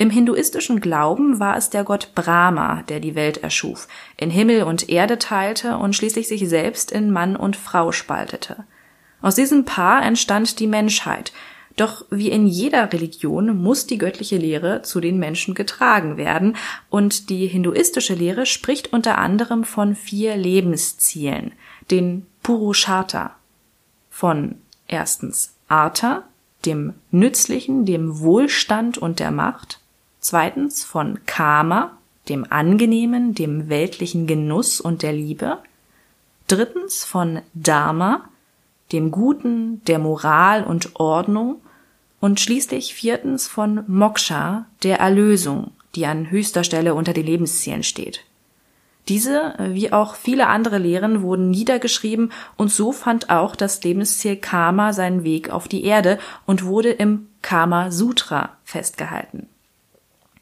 Im 0.00 0.10
hinduistischen 0.10 0.80
Glauben 0.80 1.40
war 1.40 1.56
es 1.56 1.70
der 1.70 1.82
Gott 1.82 2.12
Brahma, 2.14 2.82
der 2.82 3.00
die 3.00 3.16
Welt 3.16 3.38
erschuf, 3.38 3.88
in 4.16 4.30
Himmel 4.30 4.62
und 4.62 4.88
Erde 4.88 5.18
teilte 5.18 5.76
und 5.76 5.96
schließlich 5.96 6.28
sich 6.28 6.48
selbst 6.48 6.92
in 6.92 7.10
Mann 7.10 7.34
und 7.34 7.56
Frau 7.56 7.90
spaltete. 7.90 8.64
Aus 9.20 9.34
diesem 9.34 9.64
Paar 9.64 10.04
entstand 10.04 10.60
die 10.60 10.68
Menschheit, 10.68 11.32
doch 11.80 12.04
wie 12.10 12.30
in 12.30 12.46
jeder 12.46 12.92
Religion 12.92 13.56
muss 13.56 13.86
die 13.86 13.98
göttliche 13.98 14.36
Lehre 14.36 14.82
zu 14.82 15.00
den 15.00 15.18
Menschen 15.18 15.54
getragen 15.54 16.16
werden, 16.16 16.56
und 16.90 17.30
die 17.30 17.46
hinduistische 17.46 18.14
Lehre 18.14 18.46
spricht 18.46 18.92
unter 18.92 19.18
anderem 19.18 19.64
von 19.64 19.94
vier 19.94 20.36
Lebenszielen, 20.36 21.52
den 21.90 22.26
Purushartha, 22.42 23.36
von 24.10 24.56
erstens 24.86 25.54
Artha, 25.68 26.24
dem 26.64 26.94
Nützlichen, 27.10 27.86
dem 27.86 28.20
Wohlstand 28.20 28.98
und 28.98 29.20
der 29.20 29.30
Macht, 29.30 29.80
zweitens 30.20 30.84
von 30.84 31.20
Karma, 31.26 31.96
dem 32.28 32.44
Angenehmen, 32.50 33.34
dem 33.34 33.68
weltlichen 33.68 34.26
Genuss 34.26 34.80
und 34.80 35.02
der 35.02 35.12
Liebe, 35.12 35.58
drittens 36.46 37.04
von 37.04 37.40
Dharma, 37.54 38.28
dem 38.92 39.10
Guten, 39.10 39.82
der 39.84 39.98
Moral 39.98 40.64
und 40.64 40.98
Ordnung 40.98 41.60
und 42.20 42.40
schließlich 42.40 42.94
viertens 42.94 43.46
von 43.46 43.84
Moksha, 43.86 44.66
der 44.82 44.98
Erlösung, 44.98 45.72
die 45.94 46.06
an 46.06 46.30
höchster 46.30 46.64
Stelle 46.64 46.94
unter 46.94 47.12
den 47.12 47.26
Lebenszielen 47.26 47.82
steht. 47.82 48.24
Diese, 49.08 49.54
wie 49.58 49.90
auch 49.92 50.16
viele 50.16 50.48
andere 50.48 50.76
Lehren, 50.76 51.22
wurden 51.22 51.50
niedergeschrieben 51.50 52.30
und 52.56 52.70
so 52.70 52.92
fand 52.92 53.30
auch 53.30 53.56
das 53.56 53.82
Lebensziel 53.82 54.36
Karma 54.36 54.92
seinen 54.92 55.24
Weg 55.24 55.48
auf 55.48 55.66
die 55.66 55.84
Erde 55.84 56.18
und 56.44 56.64
wurde 56.64 56.90
im 56.90 57.28
Karma 57.40 57.90
Sutra 57.90 58.58
festgehalten. 58.64 59.48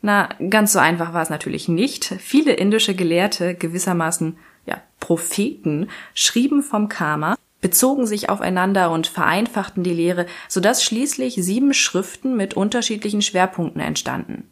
Na, 0.03 0.29
ganz 0.51 0.73
so 0.73 0.81
einfach 0.81 1.15
war 1.15 1.23
es 1.23 1.31
natürlich 1.31 1.69
nicht. 1.69 2.05
Viele 2.19 2.53
indische 2.55 2.95
Gelehrte, 2.95 3.55
gewissermaßen 3.55 4.37
ja, 4.67 4.83
Propheten, 4.99 5.89
schrieben 6.15 6.63
vom 6.63 6.89
Karma 6.89 7.37
bezogen 7.61 8.07
sich 8.07 8.29
aufeinander 8.29 8.91
und 8.91 9.07
vereinfachten 9.07 9.83
die 9.83 9.95
Lehre, 9.95 10.27
sodass 10.49 10.83
schließlich 10.83 11.35
sieben 11.35 11.75
Schriften 11.75 12.37
mit 12.37 12.55
unterschiedlichen 12.55 13.23
Schwerpunkten 13.23 13.81
entstanden. 13.81 14.49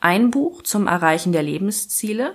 Ein 0.00 0.30
Buch 0.30 0.62
zum 0.62 0.86
Erreichen 0.86 1.32
der 1.32 1.42
Lebensziele, 1.42 2.34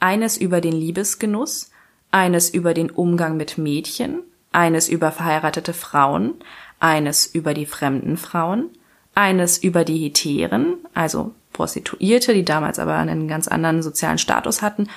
eines 0.00 0.36
über 0.36 0.60
den 0.60 0.72
Liebesgenuss, 0.72 1.70
eines 2.10 2.50
über 2.50 2.74
den 2.74 2.90
Umgang 2.90 3.36
mit 3.36 3.58
Mädchen, 3.58 4.20
eines 4.50 4.88
über 4.88 5.12
verheiratete 5.12 5.72
Frauen, 5.72 6.34
eines 6.80 7.26
über 7.26 7.54
die 7.54 7.66
fremden 7.66 8.16
Frauen, 8.16 8.70
eines 9.14 9.58
über 9.58 9.84
die 9.84 9.98
Heteren, 9.98 10.78
also 10.94 11.34
Prostituierte, 11.52 12.34
die 12.34 12.44
damals 12.44 12.78
aber 12.78 12.94
einen 12.94 13.28
ganz 13.28 13.46
anderen 13.46 13.82
sozialen 13.82 14.18
Status 14.18 14.62
hatten, 14.62 14.88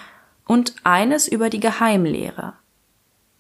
und 0.47 0.75
eines 0.84 1.28
über 1.28 1.49
die 1.49 1.60
Geheimlehre, 1.60 2.54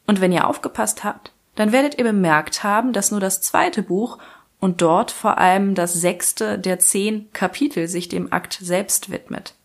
und 0.07 0.21
wenn 0.21 0.31
ihr 0.31 0.47
aufgepasst 0.47 1.03
habt, 1.03 1.31
dann 1.55 1.71
werdet 1.71 1.97
ihr 1.97 2.03
bemerkt 2.03 2.63
haben, 2.63 2.93
dass 2.93 3.11
nur 3.11 3.19
das 3.19 3.41
zweite 3.41 3.81
Buch 3.81 4.17
und 4.59 4.81
dort 4.81 5.11
vor 5.11 5.37
allem 5.37 5.75
das 5.75 5.93
sechste 5.93 6.59
der 6.59 6.79
zehn 6.79 7.31
Kapitel 7.33 7.87
sich 7.87 8.09
dem 8.09 8.31
Akt 8.31 8.57
selbst 8.61 9.11
widmet. 9.11 9.55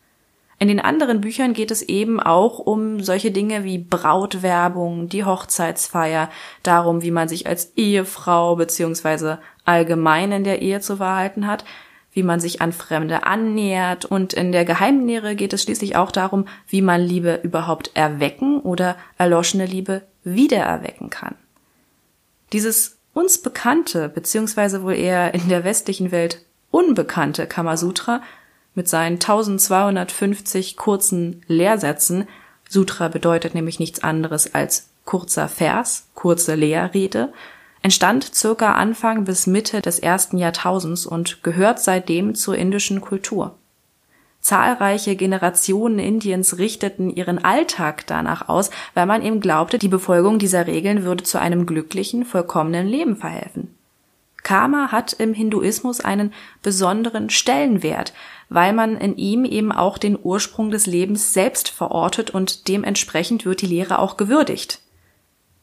In 0.59 0.69
den 0.69 0.81
anderen 0.81 1.23
Büchern 1.23 1.55
geht 1.55 1.71
es 1.71 1.81
eben 1.81 2.21
auch 2.21 2.59
um 2.59 3.01
solche 3.01 3.31
Dinge 3.31 3.65
wie 3.65 3.79
Brautwerbung, 3.79 5.09
die 5.09 5.25
Hochzeitsfeier, 5.25 6.29
darum, 6.63 7.01
wie 7.01 7.11
man 7.11 7.29
sich 7.29 7.47
als 7.47 7.73
Ehefrau 7.77 8.57
beziehungsweise 8.57 9.39
allgemein 9.65 10.33
in 10.33 10.45
der 10.45 10.61
Ehe 10.61 10.81
zu 10.81 10.99
verhalten 10.99 11.47
hat, 11.47 11.65
wie 12.13 12.23
man 12.23 12.41
sich 12.41 12.61
an 12.61 12.73
Fremde 12.73 13.25
annähert 13.25 14.05
und 14.05 14.35
in 14.35 14.53
der 14.53 14.67
Geheimlehre 14.67 15.35
geht 15.35 15.55
es 15.55 15.63
schließlich 15.63 15.97
auch 15.97 16.11
darum, 16.11 16.47
wie 16.67 16.83
man 16.83 17.01
Liebe 17.01 17.41
überhaupt 17.43 17.93
erwecken 17.95 18.61
oder 18.61 18.97
erloschene 19.17 19.65
Liebe 19.65 20.03
wiedererwecken 20.25 21.11
kann. 21.11 21.35
Dieses 22.53 22.99
uns 23.13 23.39
bekannte, 23.39 24.09
beziehungsweise 24.09 24.83
wohl 24.83 24.95
eher 24.95 25.35
in 25.35 25.49
der 25.49 25.65
westlichen 25.65 26.13
Welt 26.13 26.45
unbekannte 26.71 27.47
Kamasutra 27.47 28.23
mit 28.75 28.89
seinen 28.89 29.15
1250 29.15 30.77
kurzen 30.77 31.43
Lehrsätzen, 31.47 32.29
Sutra 32.69 33.09
bedeutet 33.09 33.55
nämlich 33.55 33.81
nichts 33.81 34.03
anderes 34.03 34.55
als 34.55 34.91
kurzer 35.05 35.49
Vers, 35.49 36.07
kurze 36.15 36.55
Lehrrede, 36.55 37.33
entstand 37.83 38.33
circa 38.35 38.75
Anfang 38.75 39.25
bis 39.25 39.47
Mitte 39.49 39.81
des 39.81 39.99
ersten 39.99 40.39
Jahrtausends 40.39 41.05
und 41.05 41.43
gehört 41.43 41.81
seitdem 41.81 42.35
zur 42.37 42.57
indischen 42.57 43.01
Kultur. 43.01 43.59
Zahlreiche 44.41 45.17
Generationen 45.17 45.99
Indiens 45.99 46.57
richteten 46.59 47.11
ihren 47.11 47.45
Alltag 47.45 48.07
danach 48.07 48.49
aus, 48.49 48.71
weil 48.95 49.07
man 49.07 49.23
eben 49.23 49.41
glaubte, 49.41 49.79
die 49.79 49.89
Befolgung 49.89 50.39
dieser 50.39 50.67
Regeln 50.67 51.05
würde 51.05 51.25
zu 51.25 51.39
einem 51.39 51.67
glücklichen, 51.67 52.25
vollkommenen 52.25 52.87
Leben 52.87 53.17
verhelfen. 53.17 53.75
Karma 54.43 54.91
hat 54.91 55.13
im 55.13 55.35
Hinduismus 55.35 56.01
einen 56.01 56.33
besonderen 56.63 57.29
Stellenwert, 57.29 58.15
weil 58.49 58.73
man 58.73 58.97
in 58.97 59.17
ihm 59.17 59.45
eben 59.45 59.71
auch 59.71 59.99
den 59.99 60.19
Ursprung 60.21 60.71
des 60.71 60.87
Lebens 60.87 61.35
selbst 61.35 61.69
verortet 61.69 62.31
und 62.31 62.69
dementsprechend 62.69 63.45
wird 63.45 63.61
die 63.61 63.67
Lehre 63.67 63.99
auch 63.99 64.17
gewürdigt. 64.17 64.81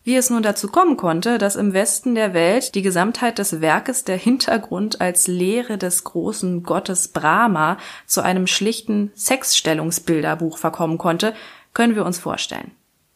Wie 0.07 0.15
es 0.15 0.29
nun 0.29 0.41
dazu 0.41 0.69
kommen 0.69 0.95
konnte, 0.95 1.37
dass 1.37 1.57
im 1.57 1.73
Westen 1.73 2.15
der 2.15 2.33
Welt 2.33 2.75
die 2.75 2.81
Gesamtheit 2.81 3.39
des 3.39 3.59
Werkes 3.59 4.05
der 4.05 4.15
Hintergrund 4.15 5.01
als 5.01 5.27
Lehre 5.27 5.77
des 5.77 6.05
großen 6.05 6.63
Gottes 6.63 7.09
Brahma 7.09 7.77
zu 8.05 8.21
einem 8.21 8.47
schlichten 8.47 9.11
Sexstellungsbilderbuch 9.15 10.59
verkommen 10.59 10.97
konnte, 10.97 11.33
können 11.73 11.95
wir 11.95 12.05
uns 12.05 12.19
vorstellen. 12.19 12.71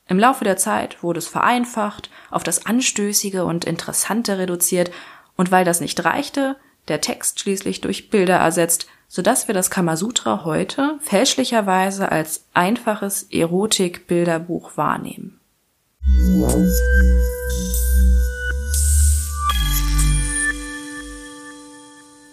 Im 0.09 0.19
Laufe 0.19 0.43
der 0.43 0.57
Zeit 0.57 1.01
wurde 1.01 1.19
es 1.19 1.29
vereinfacht, 1.29 2.09
auf 2.29 2.43
das 2.43 2.65
Anstößige 2.65 3.45
und 3.45 3.63
Interessante 3.63 4.37
reduziert, 4.37 4.91
und 5.37 5.49
weil 5.49 5.63
das 5.63 5.79
nicht 5.79 6.03
reichte, 6.03 6.57
der 6.89 6.99
Text 6.99 7.39
schließlich 7.39 7.79
durch 7.79 8.09
Bilder 8.09 8.35
ersetzt, 8.35 8.87
sodass 9.07 9.47
wir 9.47 9.55
das 9.55 9.71
Kamasutra 9.71 10.43
heute 10.43 10.97
fälschlicherweise 10.99 12.11
als 12.11 12.47
einfaches 12.53 13.27
Erotik-Bilderbuch 13.31 14.75
wahrnehmen. 14.75 15.40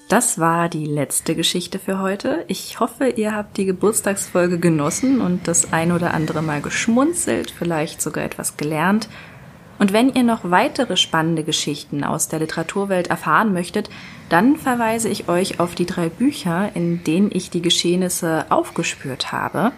Das 0.08 0.38
war 0.38 0.70
die 0.70 0.86
letzte 0.86 1.34
Geschichte 1.34 1.78
für 1.78 1.98
heute. 1.98 2.44
Ich 2.48 2.80
hoffe, 2.80 3.08
ihr 3.08 3.34
habt 3.34 3.58
die 3.58 3.66
Geburtstagsfolge 3.66 4.58
genossen 4.58 5.20
und 5.20 5.46
das 5.46 5.72
ein 5.72 5.92
oder 5.92 6.14
andere 6.14 6.40
Mal 6.40 6.62
geschmunzelt, 6.62 7.50
vielleicht 7.50 8.00
sogar 8.00 8.24
etwas 8.24 8.56
gelernt. 8.56 9.10
Und 9.78 9.92
wenn 9.92 10.14
ihr 10.14 10.22
noch 10.22 10.50
weitere 10.50 10.96
spannende 10.96 11.44
Geschichten 11.44 12.04
aus 12.04 12.28
der 12.28 12.40
Literaturwelt 12.40 13.08
erfahren 13.08 13.52
möchtet, 13.52 13.90
dann 14.30 14.56
verweise 14.56 15.10
ich 15.10 15.28
euch 15.28 15.60
auf 15.60 15.74
die 15.74 15.86
drei 15.86 16.08
Bücher, 16.08 16.70
in 16.74 17.04
denen 17.04 17.30
ich 17.32 17.50
die 17.50 17.62
Geschehnisse 17.62 18.46
aufgespürt 18.48 19.30
habe. 19.30 19.72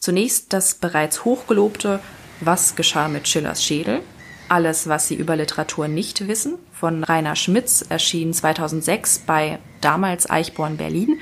Zunächst 0.00 0.52
das 0.52 0.76
bereits 0.76 1.24
hochgelobte 1.24 2.00
was 2.40 2.76
geschah 2.76 3.08
mit 3.08 3.28
Schillers 3.28 3.64
Schädel? 3.64 4.00
Alles, 4.48 4.88
was 4.88 5.08
Sie 5.08 5.14
über 5.14 5.36
Literatur 5.36 5.88
nicht 5.88 6.26
wissen, 6.26 6.54
von 6.72 7.04
Rainer 7.04 7.36
Schmitz, 7.36 7.84
erschien 7.88 8.32
2006 8.32 9.20
bei 9.26 9.58
damals 9.80 10.28
Eichborn 10.30 10.76
Berlin. 10.76 11.20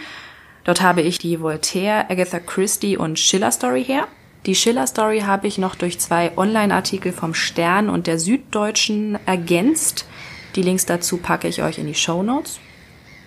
Dort 0.65 0.81
habe 0.81 1.03
ich 1.03 1.19
die 1.19 1.41
Voltaire, 1.41 2.11
Agatha 2.11 2.39
Christie 2.39 2.97
und 2.97 3.19
Schiller 3.19 3.51
Story 3.51 3.85
her. 3.85 4.07
Die 4.47 4.55
Schiller 4.55 4.87
Story 4.87 5.21
habe 5.21 5.49
ich 5.49 5.59
noch 5.59 5.75
durch 5.75 5.99
zwei 5.99 6.37
Online-Artikel 6.37 7.13
vom 7.13 7.35
Stern 7.35 7.89
und 7.89 8.07
der 8.07 8.21
Süddeutschen 8.21 9.19
ergänzt. 9.27 10.07
Die 10.55 10.63
Links 10.63 10.87
dazu 10.87 11.17
packe 11.17 11.49
ich 11.49 11.63
euch 11.63 11.79
in 11.79 11.87
die 11.87 11.95
Show 11.95 12.23
Notes. 12.23 12.61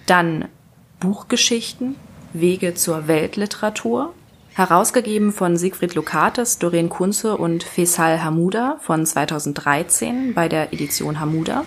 Dann 0.05 0.47
Buchgeschichten, 0.99 1.95
Wege 2.31 2.73
zur 2.73 3.07
Weltliteratur 3.07 4.13
Herausgegeben 4.53 5.31
von 5.31 5.55
Siegfried 5.57 5.95
Lukates, 5.95 6.59
Doreen 6.59 6.89
Kunze 6.89 7.37
und 7.37 7.63
Faisal 7.63 8.23
Hamuda 8.23 8.77
von 8.81 9.05
2013 9.05 10.33
bei 10.33 10.49
der 10.49 10.73
Edition 10.73 11.19
Hamuda. 11.19 11.63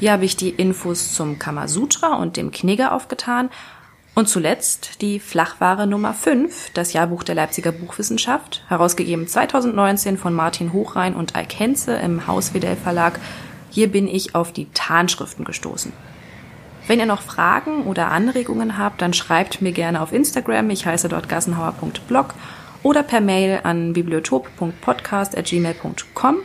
Hier 0.00 0.12
habe 0.12 0.24
ich 0.24 0.36
die 0.36 0.50
Infos 0.50 1.14
zum 1.14 1.38
Kamasutra 1.38 2.16
und 2.16 2.36
dem 2.36 2.50
Knigge 2.50 2.92
aufgetan. 2.92 3.50
Und 4.14 4.28
zuletzt 4.28 5.02
die 5.02 5.20
Flachware 5.20 5.86
Nummer 5.86 6.12
5, 6.12 6.70
das 6.74 6.92
Jahrbuch 6.92 7.22
der 7.22 7.36
Leipziger 7.36 7.70
Buchwissenschaft, 7.70 8.64
herausgegeben 8.68 9.26
2019 9.26 10.18
von 10.18 10.34
Martin 10.34 10.72
Hochrhein 10.72 11.14
und 11.14 11.36
Alkenze 11.36 11.94
im 11.94 12.26
Hauswedel 12.26 12.76
Verlag. 12.76 13.20
Hier 13.70 13.90
bin 13.90 14.08
ich 14.08 14.34
auf 14.34 14.52
die 14.52 14.66
Tarnschriften 14.74 15.44
gestoßen. 15.44 15.92
Wenn 16.86 16.98
ihr 16.98 17.06
noch 17.06 17.22
Fragen 17.22 17.84
oder 17.84 18.10
Anregungen 18.10 18.76
habt, 18.78 19.02
dann 19.02 19.12
schreibt 19.12 19.62
mir 19.62 19.72
gerne 19.72 20.00
auf 20.00 20.12
Instagram. 20.12 20.70
Ich 20.70 20.86
heiße 20.86 21.08
dort 21.08 21.28
gassenhauer.blog 21.28 22.34
oder 22.82 23.02
per 23.02 23.20
Mail 23.20 23.60
an 23.62 23.92
bibliotop.podcast.gmail.com. 23.92 26.36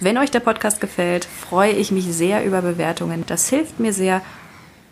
Wenn 0.00 0.18
euch 0.18 0.30
der 0.30 0.40
Podcast 0.40 0.78
gefällt, 0.80 1.24
freue 1.24 1.72
ich 1.72 1.90
mich 1.92 2.06
sehr 2.06 2.44
über 2.44 2.60
Bewertungen. 2.62 3.24
Das 3.26 3.48
hilft 3.48 3.80
mir 3.80 3.92
sehr. 3.92 4.22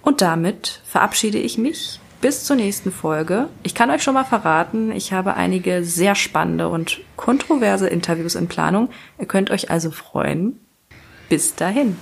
Und 0.02 0.20
damit 0.20 0.82
verabschiede 0.84 1.38
ich 1.38 1.58
mich 1.58 2.00
bis 2.20 2.44
zur 2.44 2.56
nächsten 2.56 2.92
Folge. 2.92 3.48
Ich 3.62 3.74
kann 3.74 3.90
euch 3.90 4.02
schon 4.02 4.14
mal 4.14 4.24
verraten, 4.24 4.92
ich 4.92 5.12
habe 5.12 5.34
einige 5.34 5.84
sehr 5.84 6.14
spannende 6.14 6.68
und 6.68 7.00
kontroverse 7.16 7.88
Interviews 7.88 8.34
in 8.34 8.48
Planung. 8.48 8.90
Ihr 9.18 9.26
könnt 9.26 9.50
euch 9.50 9.70
also 9.70 9.90
freuen. 9.90 10.60
Bis 11.28 11.54
dahin. 11.54 11.96